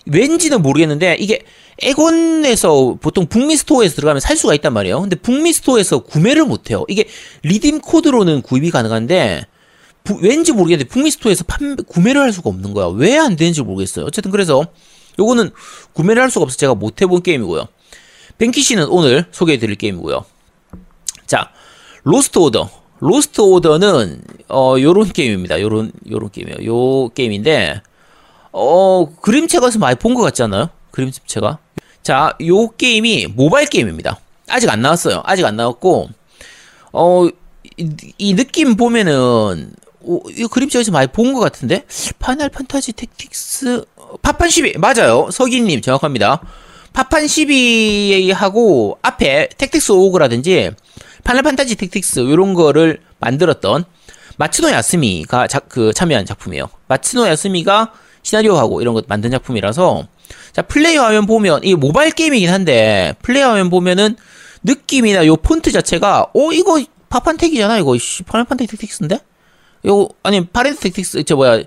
[0.06, 1.40] 왠지는 모르겠는데 이게
[1.82, 5.00] 에곤에서 보통 북미 스토어에서 들어가면 살 수가 있단 말이에요.
[5.00, 6.84] 근데 북미 스토어에서 구매를 못 해요.
[6.88, 7.06] 이게
[7.42, 9.46] redeem code로는 구입이 가능한데
[10.04, 12.86] 부, 왠지 모르겠는데 북미 스토어에서 판매, 구매를 할 수가 없는 거야.
[12.94, 14.04] 왜 안 되는지 모르겠어요.
[14.06, 14.66] 어쨌든 그래서
[15.20, 15.50] 요거는
[15.92, 17.68] 구매를 할 수가 없어서 제가 못 해본 게임이고요.
[18.38, 20.24] 뱅퀴시는 오늘 소개해 드릴 게임이고요.
[21.26, 21.50] 자,
[22.04, 22.70] 로스트 오더.
[23.00, 25.60] 로스트 오더는 어 요런 게임입니다.
[25.60, 26.66] 요런 요런 게임이에요.
[26.66, 27.82] 요 게임인데
[28.52, 30.70] 어 그림체 어디서 많이 본 것 같지 않아요?
[30.90, 31.58] 그림체가.
[32.02, 34.18] 자, 요 게임이 모바일 게임입니다.
[34.48, 35.22] 아직 안 나왔어요.
[35.24, 36.08] 아직 안 나왔고
[36.92, 37.26] 어
[37.76, 41.84] 이, 이 느낌 보면은 오, 이 그림체 어디서 많이 본 것 같은데
[42.18, 43.84] 파이널 판타지 택틱스
[44.22, 45.28] 파판 12 맞아요.
[45.30, 46.40] 서기님 정확합니다.
[46.92, 50.70] 파판 12하고 앞에 택틱스 오거라든지
[51.24, 53.84] 파이널 판타지 택틱스 이런 거를 만들었던
[54.36, 56.68] 마츠노 야스미가 자, 그 참여한 작품이에요.
[56.88, 57.92] 마츠노 야스미가
[58.22, 60.06] 시나리오하고 이런 거 만든 작품이라서
[60.52, 64.16] 자 플레이어 화면 보면 이 모바일 게임이긴 한데 플레이어 화면 보면은
[64.62, 69.18] 느낌이나 요 폰트 자체가 어 이거 파판택이잖아 이거 씨 파판택 택틱스인데
[69.84, 71.62] 이거 아니 파렌트 택틱스 저 뭐야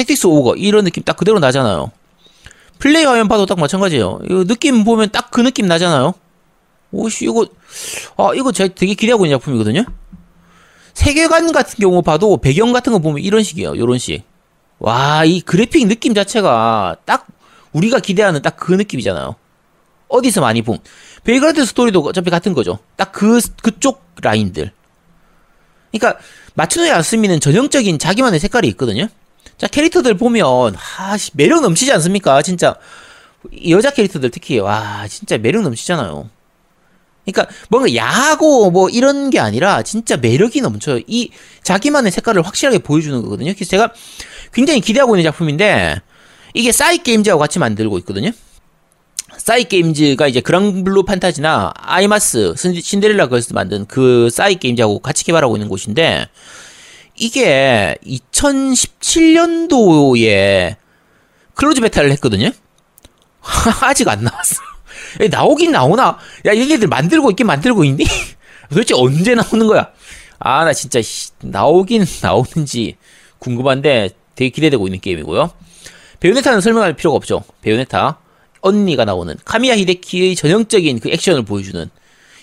[0.00, 1.90] 택틱스 오거 이런 느낌 딱 그대로 나잖아요.
[2.78, 4.20] 플레이 화면 봐도 딱 마찬가지예요.
[4.24, 6.14] 이거 느낌 보면 딱 그 느낌 나잖아요.
[6.92, 7.46] 오씨 이거
[8.16, 9.84] 아 이거 제가 되게 기대하고 있는 작품이거든요.
[10.94, 13.74] 세계관 같은 경우 봐도 배경 같은 거 보면 이런 식이에요.
[13.74, 14.24] 이런 식.
[14.78, 17.26] 와 이 그래픽 느낌 자체가 딱
[17.72, 19.36] 우리가 기대하는 딱 그 느낌이잖아요.
[20.08, 20.78] 어디서 많이 본
[21.24, 22.78] 베이그란트 스토리도 어차피 같은 거죠.
[22.96, 24.72] 딱 그 그쪽 라인들.
[25.92, 26.18] 그러니까
[26.54, 29.08] 마츠노 야스미는 전형적인 자기만의 색깔이 있거든요.
[29.58, 32.42] 자 캐릭터들 보면 아 매력 넘치지 않습니까?
[32.42, 32.76] 진짜
[33.68, 36.28] 여자 캐릭터들 특히 와 진짜 매력 넘치잖아요.
[37.24, 41.00] 그러니까 뭔가 야하고 뭐 이런 게 아니라 진짜 매력이 넘쳐요.
[41.06, 41.30] 이
[41.62, 43.52] 자기만의 색깔을 확실하게 보여주는 거거든요.
[43.54, 43.92] 그래서 제가
[44.52, 46.00] 굉장히 기대하고 있는 작품인데
[46.54, 48.30] 이게 사이게임즈하고 같이 만들고 있거든요.
[49.36, 56.26] 사이게임즈가 이제 그랑블루 판타지나 아이마스 신데렐라 걸스 만든 그 사이게임즈하고 같이 개발하고 있는 곳인데
[57.20, 60.74] 이게 2017년도에
[61.54, 62.50] close beta를 했거든요.
[63.82, 64.56] 아직 안 나왔어.
[65.30, 66.18] 나오긴 나오나?
[66.46, 68.06] 야, 얘네들 만들고 있긴 만들고 있니?
[68.70, 69.90] 도대체 언제 나오는 거야?
[70.38, 71.00] 아, 나 진짜
[71.42, 72.96] 나오긴 나오는지
[73.38, 75.50] 궁금한데 되게 기대되고 있는 게임이고요.
[76.20, 77.44] 베요네타는 설명할 필요가 없죠.
[77.60, 78.18] 베요네타
[78.62, 81.90] 언니가 나오는 카미야 히데키의 전형적인 그 액션을 보여주는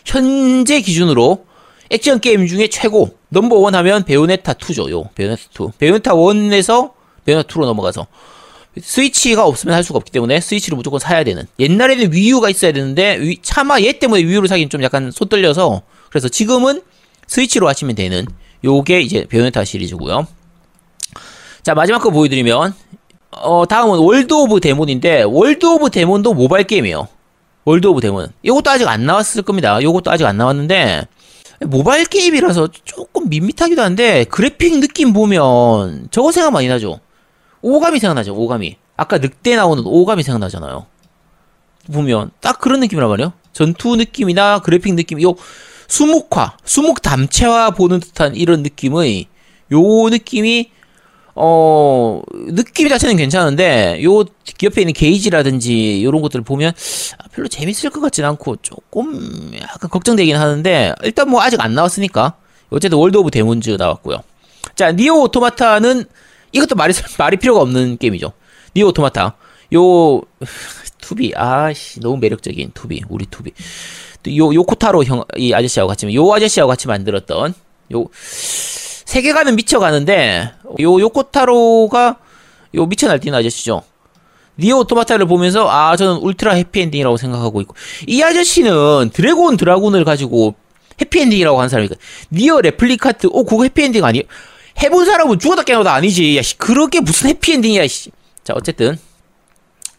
[0.05, 1.46] 현재 기준으로
[1.89, 4.89] 액션 게임 중에 최고 넘버원 하면 베요네타 2죠.
[4.91, 5.67] 요 베요네타 2.
[5.77, 6.91] 베요네타 1에서
[7.25, 8.07] 베요네타 2로 넘어가서
[8.81, 11.45] 스위치가 없으면 할 수가 없기 때문에 스위치를 무조건 사야 되는.
[11.59, 15.29] 옛날에는 Wii U가 있어야 되는데 위, 차마 얘 때문에 Wii U를 사긴 좀 약간 손
[15.29, 16.81] 떨려서 그래서 지금은
[17.27, 18.25] 스위치로 하시면 되는
[18.63, 20.27] 요게 이제 베요네타 시리즈고요.
[21.63, 22.73] 자 마지막 거 보여드리면
[23.31, 27.07] 어 다음은 World of Demon인데 World of Demon도 모바일 게임이에요.
[27.65, 29.79] World of Demon 이것도 아직 안 나왔을 겁니다.
[29.81, 31.07] 이것도 아직 안 나왔는데
[31.61, 36.99] 모바일 게임이라서 조금 밋밋하기도 한데 그래픽 느낌 보면 저거 생각 많이 나죠.
[37.61, 38.35] 오카미 생각나죠.
[38.35, 38.77] 오카미.
[38.95, 40.85] 아까 늑대 나오는 오카미 생각나잖아요.
[41.91, 43.33] 보면 딱 그런 느낌이란 말이에요.
[43.53, 45.35] 전투 느낌이나 그래픽 느낌, 요
[45.87, 49.25] 수묵화, 수묵 담채화 보는 듯한 이런 느낌의
[49.71, 50.71] 요 느낌이
[51.39, 54.23] 어 느낌 자체는 괜찮은데 요
[54.63, 56.73] 옆에 있는 게이지라든지 이런 것들을 보면
[57.19, 62.35] 아, 별로 재밌을 것 같진 않고 조금 약간 걱정되긴 하는데 일단 뭐 아직 안 나왔으니까.
[62.69, 64.17] 어쨌든 World of Demons 나왔고요.
[64.75, 66.03] 자 니어 오토마타는
[66.51, 68.33] 이것도 말이 말이 필요가 없는 게임이죠.
[68.75, 69.35] 니어 오토마타.
[69.75, 70.21] 요
[70.99, 71.33] 2B.
[71.35, 73.03] 아씨 너무 매력적인 투비.
[73.09, 73.51] 우리 투비.
[74.37, 77.53] 요 요코타로 형 이 아저씨하고 같이 요 아저씨하고 같이 만들었던
[77.93, 78.05] 요
[79.07, 82.17] 세계관은 미쳐가는데 요 요코타로가
[82.75, 83.81] 요 미쳐 날뛰는 아저씨죠.
[84.59, 90.55] 니어 오토마타를 보면서 아 저는 울트라 해피엔딩이라고 생각하고 있고 이 아저씨는 드래그 온 드라군을 가지고
[90.99, 91.95] 해피엔딩이라고 한 사람이니까
[92.33, 94.23] 니어 레플리칸트 오 그거 해피엔딩 아니에요?
[94.81, 98.11] 해본 사람은 죽었다 깨어나도 아니지 야 씨, 그렇게 무슨 해피엔딩이야 씨.
[98.43, 98.97] 자 어쨌든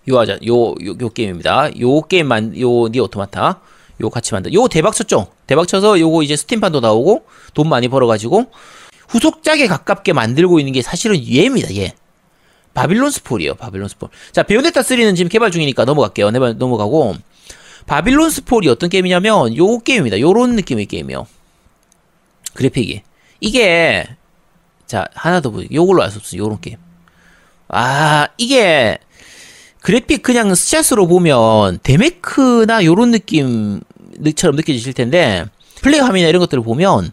[0.09, 3.61] 요 하자 요, 요, 요 게임입니다 요 게임만 요 니어 오토마타
[4.01, 7.25] 요 같이 만든 요 대박 쳤죠 대박 쳐서 요거 이제 Steam판도 나오고
[7.55, 8.51] 돈 많이 벌어가지고
[9.09, 11.95] 후속작에 가깝게 만들고 있는 게 사실은 얘입니다, 얘.
[12.75, 14.11] Babylon's Fall이에요, Babylon's Fall.
[14.33, 16.31] 자, 베요네타 3는 지금 개발 중이니까 넘어갈게요.
[16.31, 17.17] 네, 넘어가고.
[17.87, 20.21] Babylon's Fall이 어떤 게임이냐면, 요 게임입니다.
[20.21, 21.27] 요런 느낌의 게임이에요.
[22.55, 23.03] 그래픽이.
[23.41, 24.07] 이게,
[24.87, 25.69] 자, 하나 더 보세요.
[25.73, 26.43] 요걸로 알 수 없어요.
[26.43, 26.77] 요런 게임.
[27.69, 28.99] 아, 이게,
[29.81, 35.47] 그래픽 그냥 스샷으로 보면, 데메크나 요런 느낌처럼 느껴지실 텐데,
[35.83, 37.11] 플레이 화면이나 이런 것들을 보면,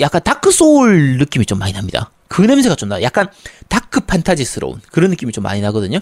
[0.00, 2.10] 약간 Dark Soul 느낌이 좀 많이 납니다.
[2.28, 3.02] 그 냄새가 좀 나.
[3.02, 3.28] 약간
[3.68, 5.98] dark 판타지스러운 그런 느낌이 좀 많이 나거든요.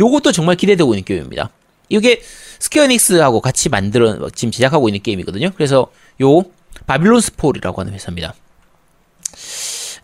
[0.00, 1.50] 요것도 정말 기대되고 있는 게임입니다.
[1.88, 2.20] 이게
[2.58, 5.52] 스퀘어 에닉스하고 같이 만들어 지금 제작하고 있는 게임이거든요.
[5.56, 6.42] 그래서 요
[6.86, 8.34] Babylon's Fall이라고 하는 회사입니다.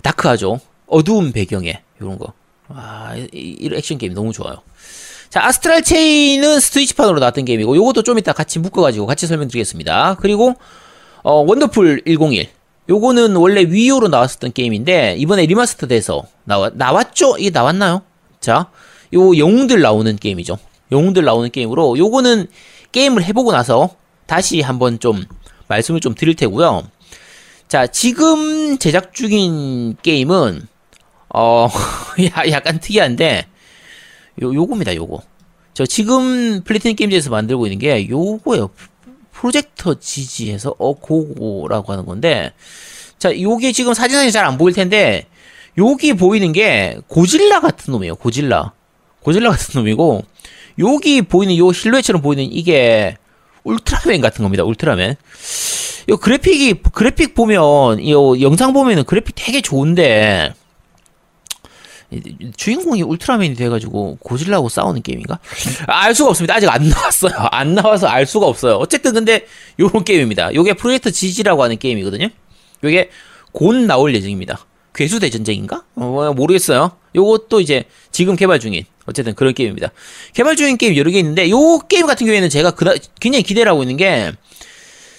[0.03, 0.61] dark하죠.
[0.87, 2.32] 어두운 배경에 이런 거.
[2.68, 4.62] 아, 이, 이런 액션 게임 너무 좋아요.
[5.30, 10.16] 자, Astral Chain은 스위치판으로 나왔던 게임이고 요것도 좀 이따 같이 묶어 가지고 같이 설명드리겠습니다.
[10.20, 10.55] 그리고
[11.22, 12.49] 어, Wonderful 101.
[12.89, 17.37] 요거는 원래 Wii U로 나왔었던 게임인데 이번에 remaster 돼서 나와 나왔죠?
[17.39, 18.03] 이게 나왔나요?
[18.41, 18.70] 자,
[19.14, 20.59] 요 영웅들 나오는 게임이죠.
[20.93, 22.49] 영웅들 나오는 게임으로 요거는
[22.93, 25.24] 게임을 해보고 나서 다시 한번 좀
[25.68, 26.85] 말씀을 좀 드릴 테고요.
[27.68, 30.66] 자, 지금 제작 중인 게임은
[31.35, 31.68] 어
[32.51, 33.47] 약간 특이한데
[34.43, 35.22] 요 요겁니다, 요거.
[35.72, 38.70] 저 지금 플래티넘 게임즈에서 만들고 있는 게 요거예요.
[39.45, 42.53] 프로젝터 지지에서 어고고라고 하는 건데
[43.18, 45.26] 자, 요게 지금 사진상에 잘 안 보일 텐데
[45.76, 48.14] 여기 보이는 게 고질라 같은 놈이에요.
[48.16, 48.72] 고질라.
[49.20, 50.22] 고질라 같은 놈이고
[50.78, 53.18] 여기 보이는 요 실루엣처럼 보이는 이게
[53.64, 54.64] 울트라맨 같은 겁니다.
[54.64, 55.16] 울트라맨.
[56.09, 60.55] 요 그래픽이 그래픽 보면 요 영상 보면은 그래픽 되게 좋은데
[62.56, 65.38] 주인공이 울트라맨이 돼가지고 고질라하고 싸우는 게임인가?
[65.86, 66.54] 알 수가 없습니다.
[66.54, 67.32] 아직 안 나왔어요.
[67.50, 68.74] 안 나와서 알 수가 없어요.
[68.76, 69.46] 어쨌든 근데
[69.78, 70.54] 요런 게임입니다.
[70.54, 72.28] 요게 프로젝트 지지라고 하는 게임이거든요.
[72.82, 73.10] 요게
[73.52, 74.66] 곧 나올 예정입니다.
[74.95, 75.84] 괴수 대전쟁인가?
[75.96, 76.92] 어, 모르겠어요.
[77.14, 79.90] 요것도 이제 지금 개발 중인 어쨌든 그런 게임입니다.
[80.32, 83.82] 개발 중인 게임 여러 개 있는데 요 게임 같은 경우에는 제가 그다, 굉장히 기대를 하고
[83.82, 84.32] 있는 게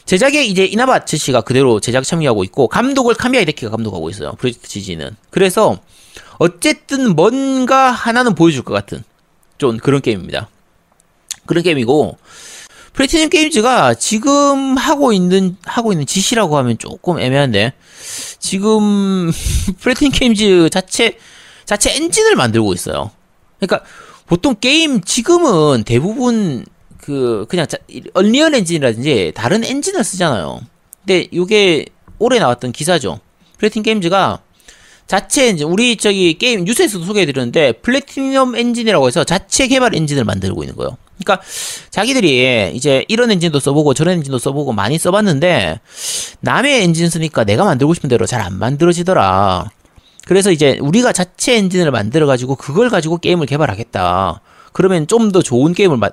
[0.05, 4.33] 제작에 이제 이나바 아츠시가 그대로 제작 참여하고 있고 감독을 카미야 히데키가 감독하고 있어요.
[4.37, 5.15] Project GG는.
[5.29, 5.79] 그래서
[6.37, 9.03] 어쨌든 뭔가 하나는 보여줄 것 같은
[9.57, 10.49] 좀 그런 게임입니다.
[11.45, 12.17] 그런 게임이고
[12.93, 17.73] Platinum Games가 지금 하고 있는 하고 있는 짓이라고 하면 조금 애매한데
[18.39, 19.31] 지금
[19.79, 21.17] Platinum Games 자체
[21.65, 23.11] 자체 엔진을 만들고 있어요.
[23.59, 23.87] 그러니까
[24.27, 26.65] 보통 게임 지금은 대부분
[26.97, 27.77] 그 그냥 자,
[28.13, 30.61] Unreal 엔진이라든지 다른 엔진을 쓰잖아요.
[31.01, 31.85] 근데 이게
[32.17, 33.19] 올해 나왔던 기사죠.
[33.57, 34.39] Platinum Games가
[35.07, 40.75] 자체 엔진 우리 저기 게임 뉴스에서도 소개해드렸는데 플래티넘 엔진이라고 해서 자체 개발 엔진을 만들고 있는
[40.75, 40.97] 거예요.
[41.17, 41.45] 그러니까
[41.91, 45.79] 자기들이 이제 이런 엔진도 써보고 저런 엔진도 써보고 많이 써봤는데
[46.41, 49.69] 남의 엔진 쓰니까 내가 만들고 싶은 대로 잘 안 만들어지더라.
[50.27, 54.41] 그래서 이제 우리가 자체 엔진을 만들어 가지고 그걸 가지고 게임을 개발하겠다.
[54.75, 56.11] 그러면 좀 더 좋은 게임을 만,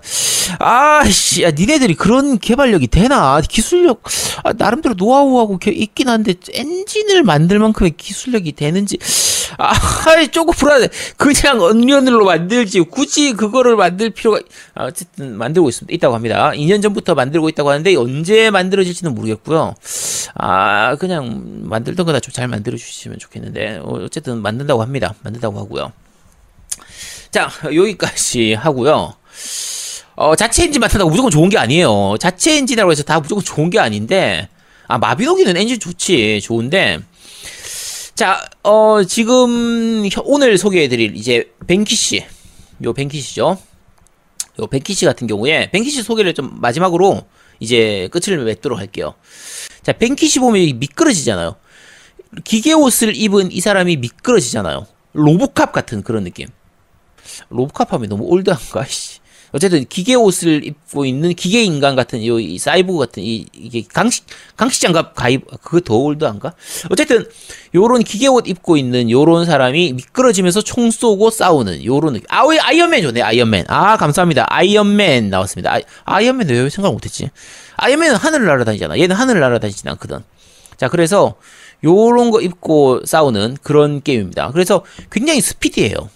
[0.59, 3.41] 아씨, 야, 니네들이 그런 개발력이 되나?
[3.41, 4.03] 기술력,
[4.43, 8.99] 아, 나름대로 노하우하고 있긴 한데, 엔진을 만들 만큼의 기술력이 되는지,
[9.59, 9.75] 아,
[10.31, 10.89] 조금 불안해.
[11.17, 14.41] 그냥 언리언으로 만들지, 굳이 그거를 만들 필요가,
[14.75, 15.95] 아, 어쨌든 만들고 있습니다.
[15.95, 16.53] 있다고 합니다.
[16.55, 19.75] 2년 전부터 만들고 있다고 하는데, 언제 만들어질지는 모르겠고요.
[20.35, 25.15] 아, 그냥 만들던 거다 좀 잘 만들어 주시면 좋겠는데, 어, 어쨌든 만든다고 합니다.
[25.23, 25.93] 만든다고 하고요.
[27.33, 29.15] 자, 여기까지 하고요.
[30.17, 32.17] 어, 자체 엔진 만든다고 무조건 좋은 게 아니에요.
[32.21, 34.51] 자체 엔진이라고 해서 다 무조건 좋은 게 아닌데,
[34.87, 36.43] 아, 마비노기는 엔진 좋지.
[36.43, 36.99] 좋은데,
[38.15, 42.23] 자, 어, 지금, 오늘 소개해드릴 이제, Vanquish.
[42.85, 43.59] 요 Vanquish죠.
[44.61, 47.23] 요 Vanquish 같은 경우에, Vanquish 소개를 좀 마지막으로
[47.61, 49.15] 이제 끝을 맺도록 할게요.
[49.83, 51.57] 자, Vanquish 보면 미끄러지잖아요.
[52.45, 54.87] 기계 옷을 입은 이 사람이 미끄러지잖아요.
[55.15, 56.49] 로보캅 같은 그런 느낌.
[57.51, 59.23] 로보캅 하면 너무 old한가, 씨.
[59.53, 64.25] 어쨌든 기계 옷을 입고 있는 기계 인간 같은 이, 사이보그 같은 이 이게 강식
[64.57, 66.55] 강식 장갑 가이버 그거 더 old한가?
[66.91, 67.27] 어쨌든
[67.75, 72.27] 요런 기계 옷 입고 있는 요런 사람이 미끄러지면서 총 쏘고 싸우는 요런 느낌.
[72.31, 73.21] 아, 왜 아이언맨 좋네.
[73.21, 73.67] 아이언맨.
[73.69, 74.47] 아, 감사합니다.
[74.49, 75.79] 아이언맨 나왔습니다.
[76.05, 77.29] 아, 이언맨 왜 생각 못 했지?
[77.77, 78.99] 아이언맨은 하늘을 날아다니잖아.
[78.99, 80.21] 얘는 하늘을 날아다니진 않거든.
[80.79, 81.35] 자, 그래서
[81.85, 84.51] 요런 거 입고 싸우는 그런 게임입니다.
[84.53, 86.09] 그래서 굉장히 스피디해요.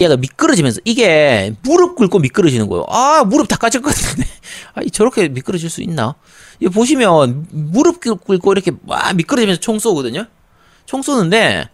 [0.00, 2.84] 얘가 미끄러지면서 이게 무릎 꿇고 미끄러지는 거예요.
[2.88, 4.28] 아 무릎 다 까질 것 같은데
[4.74, 6.14] 아 저렇게 미끄러질 수 있나?
[6.60, 10.26] 이 보시면 무릎 꿇고 이렇게 막 미끄러지면서 총 쏘거든요.
[10.84, 11.68] 총 쏘는데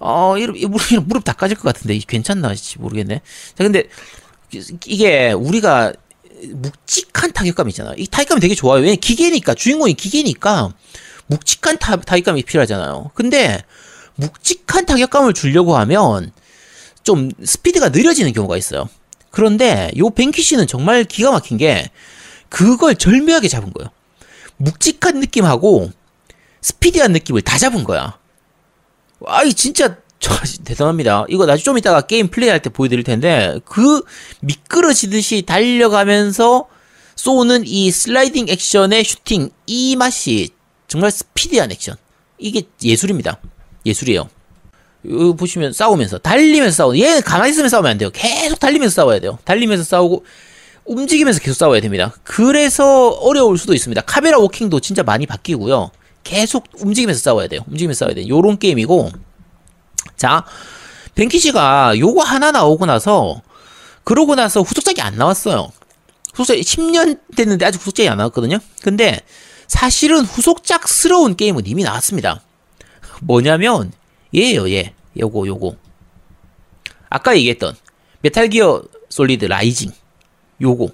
[0.00, 3.20] 어 이, 무릎 무릎 다 까질 것 같은데 괜찮나 모르겠네.
[3.54, 3.84] 자 근데
[4.86, 5.92] 이게 우리가
[6.42, 7.92] 묵직한 타격감 있잖아.
[7.96, 8.82] 이 타격감이 되게 좋아요.
[8.82, 10.72] 왜냐 기계니까 주인공이 기계니까
[11.26, 13.10] 묵직한 타, 타격감이 필요하잖아요.
[13.14, 13.62] 근데
[14.14, 16.32] 묵직한 타격감을 주려고 하면
[17.08, 18.86] 좀 스피드가 느려지는 경우가 있어요.
[19.30, 21.90] 그런데 요 벤키시는 정말 기가 막힌 게
[22.50, 23.90] 그걸 절묘하게 잡은 거예요.
[24.58, 25.90] 묵직한 느낌하고
[26.60, 28.18] 스피디한 느낌을 다 잡은 거야.
[29.20, 30.34] 와, 이 진짜 저,
[30.66, 31.24] 대단합니다.
[31.30, 34.02] 이거 나중에 좀 이따가 게임 플레이할 때 보여드릴 텐데 그
[34.40, 36.68] 미끄러지듯이 달려가면서
[37.16, 40.50] 쏘는 이 슬라이딩 액션의 슈팅 이 맛이
[40.88, 41.96] 정말 스피디한 액션
[42.36, 43.40] 이게 예술입니다.
[43.86, 44.28] 예술이에요.
[45.04, 48.10] 여기 보시면 싸우면서 달리면서 싸우는 얘는 가만히 있으면 싸우면 안 돼요.
[48.12, 49.38] 계속 달리면서 싸워야 돼요.
[49.44, 50.24] 달리면서 싸우고
[50.84, 52.14] 움직이면서 계속 싸워야 됩니다.
[52.24, 54.00] 그래서 어려울 수도 있습니다.
[54.02, 55.90] 카메라 워킹도 진짜 많이 바뀌고요.
[56.24, 57.60] 계속 움직이면서 싸워야 돼요.
[57.68, 58.26] 움직이면서 싸워야 돼요.
[58.28, 59.10] 요런 게임이고.
[60.16, 60.44] 자,
[61.14, 63.42] 뱅퀴시가 요거 하나 나오고 나서
[64.04, 65.70] 그러고 나서 후속작이 안 나왔어요.
[66.34, 68.58] 후속작 10년 됐는데 아직 후속작이 안 나왔거든요.
[68.82, 69.20] 근데
[69.66, 72.40] 사실은 후속작스러운 게임은 이미 나왔습니다.
[73.20, 73.92] 뭐냐면
[74.34, 74.92] 얘예요, 얘.
[75.18, 75.76] 요거 요거.
[77.10, 77.74] 아까 얘기했던
[78.20, 79.90] 메탈 기어 솔리드 라이징.
[80.60, 80.88] 요거.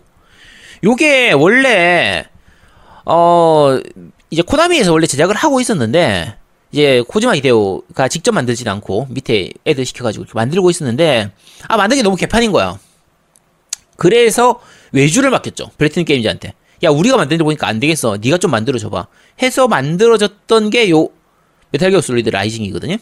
[0.84, 2.24] 요게 원래
[3.04, 3.78] 어
[4.30, 6.36] 이제 코나미에서 원래 제작을 하고 있었는데
[6.72, 11.30] 이제 코지마 히데오가 직접 만들진 않고 밑에 애들 시켜가지고 이렇게 만들고 있었는데
[11.68, 12.78] 아 만든 게 너무 개판인 거야.
[13.96, 14.60] 그래서
[14.92, 16.54] 외주를 맡겼죠 플래티넘 게임즈한테.
[16.82, 18.18] 야 우리가 만든 데 보니까 안 되겠어.
[18.20, 19.06] 네가 좀 만들어 줘봐.
[19.42, 21.08] 해서 만들어졌던 게 요
[21.70, 22.96] 메탈 기어 솔리드 라이징이거든요.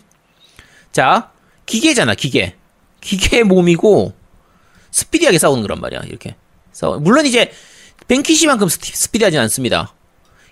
[0.93, 1.30] 자
[1.66, 2.57] 기계잖아 기계.
[3.01, 4.12] 기계 몸이고
[4.90, 6.36] 스피디하게 싸우는 거란 말이야 이렇게.
[6.72, 6.99] 싸워.
[6.99, 7.51] 물론 이제
[8.09, 9.95] 뱅퀴시만큼 스피- 스피디하진 않습니다.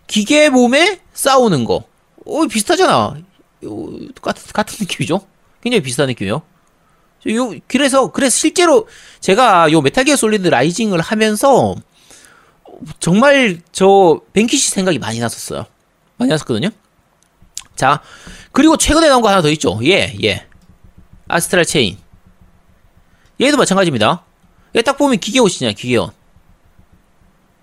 [0.07, 1.84] 기계 몸에 싸우는 거.
[2.26, 3.16] 어, 비슷하잖아.
[3.64, 3.86] 요,
[4.20, 5.26] 같은, 같은 느낌이죠?
[5.62, 6.43] 굉장히 비슷한 느낌이요.
[7.22, 8.88] 저 요, 그래서, 그래서 실제로
[9.20, 11.74] 제가 요 메탈 기어 솔리드 라이징을 하면서
[12.99, 15.66] 정말 저 뱅퀴시 생각이 많이 났었어요.
[16.16, 16.70] 많이 났었거든요.
[17.81, 18.03] 자,
[18.53, 19.81] 그리고 최근에 나온 거 하나 더 있죠.
[19.85, 20.47] 예, 예.
[21.28, 21.97] 아스트랄 체인.
[23.41, 24.22] 얘도 마찬가지입니다.
[24.76, 26.12] 얘 딱 보면 기계옷이냐, 기계옷.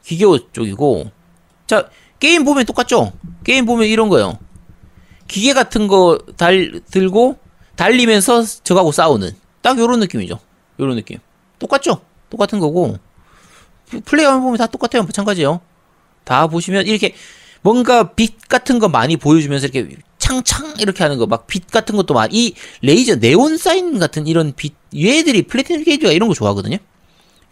[0.03, 1.11] 기계옷 쪽이고.
[1.68, 3.13] 자, 게임 보면 똑같죠?
[3.43, 4.39] 게임 보면 이런 거요.
[5.28, 7.38] 기계 같은 거 달, 들고,
[7.76, 9.34] 달리면서 저하고 싸우는.
[9.61, 10.39] 딱 요런 느낌이죠.
[10.80, 11.20] 요런 느낌.
[11.59, 12.01] 똑같죠?
[12.32, 12.97] 똑같은 거고.
[14.03, 15.03] 플레이하면 보면 다 똑같아요.
[15.03, 15.61] 마찬가지예요.
[16.24, 17.13] 다 보시면 이렇게
[17.61, 19.95] 뭔가 빛 같은 거 많이 보여주면서 이렇게
[20.28, 24.53] 창창 이렇게 하는 거 막 빛 같은 것도 많이 이 레이저 네온 사인 같은 이런
[24.55, 26.78] 빛 얘들이 플래티넘 게이지가 이런 거 좋아하거든요.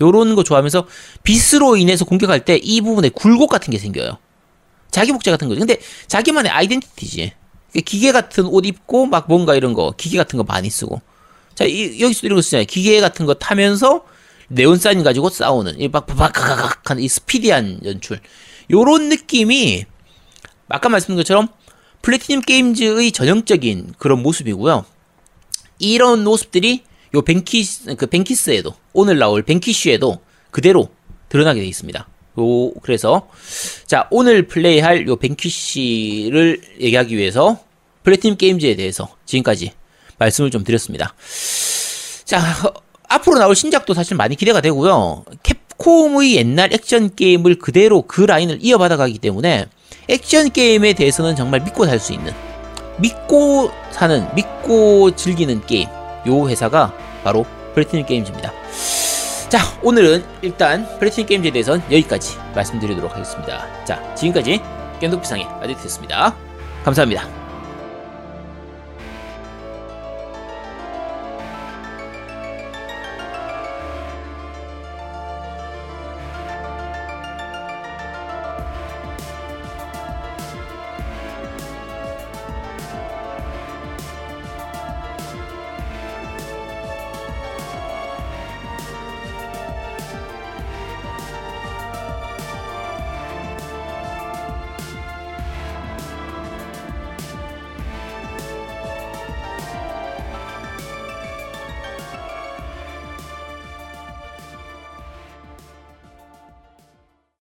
[0.02, 0.88] 요런 거 좋아하면서
[1.24, 4.18] 빛으로 인해서 공격할 때 이 부분에 굴곡 같은 게 생겨요.
[4.92, 5.60] 자기 복제 같은 거죠.
[5.60, 7.34] 근데 자기만의 아이덴티티지.
[7.72, 11.02] 그러니까 기계 같은 옷 입고 막 뭔가 이런 거 기계 같은 거 많이 쓰고.
[11.54, 12.66] 자 이, 여기서 이런 거 쓰잖아요.
[12.66, 14.06] 기계 같은 거 타면서
[14.50, 18.20] 네온 사인 가지고 싸우는 이막 바바카카한 이 스피디한 연출.
[18.70, 19.86] 요런 느낌이
[20.68, 21.48] 아까 말씀드린 것처럼
[22.06, 24.86] 플래티넘 게임즈의 전형적인 그런 모습이고요.
[25.80, 26.84] 이런 모습들이
[27.16, 30.20] 요 벤키스 그 벤키스에도 오늘 나올 벤키쉬에도
[30.52, 30.90] 그대로
[31.30, 32.08] 드러나게 되어 있습니다.
[32.40, 33.28] 요 그래서
[33.88, 37.60] 자 오늘 플레이할 요 벤키쉬를 얘기하기 위해서
[38.04, 39.72] 플래티넘 게임즈에 대해서 지금까지
[40.20, 41.16] 말씀을 좀 드렸습니다.
[42.24, 42.74] 자 어,
[43.10, 45.26] 앞으로 나올 신작도 사실 많이 기대가 되고요.
[45.42, 49.66] 캡콤의 옛날 액션 게임을 그대로 그 라인을 이어받아 가기 때문에
[50.08, 52.34] 액션 게임에 대해서는 정말 믿고 살 수 있는
[52.98, 55.88] 믿고 사는 믿고 즐기는 게임
[56.28, 56.94] 요 회사가
[57.24, 58.52] 바로 플래티넘 게임즈입니다.
[59.50, 63.66] 자 오늘은 일단 플래티넘 게임즈에 대해서는 여기까지 말씀드리도록 하겠습니다.
[63.86, 64.62] 자 지금까지
[65.00, 66.36] 겜덕비상의 아디트였습니다.
[66.84, 67.45] 감사합니다.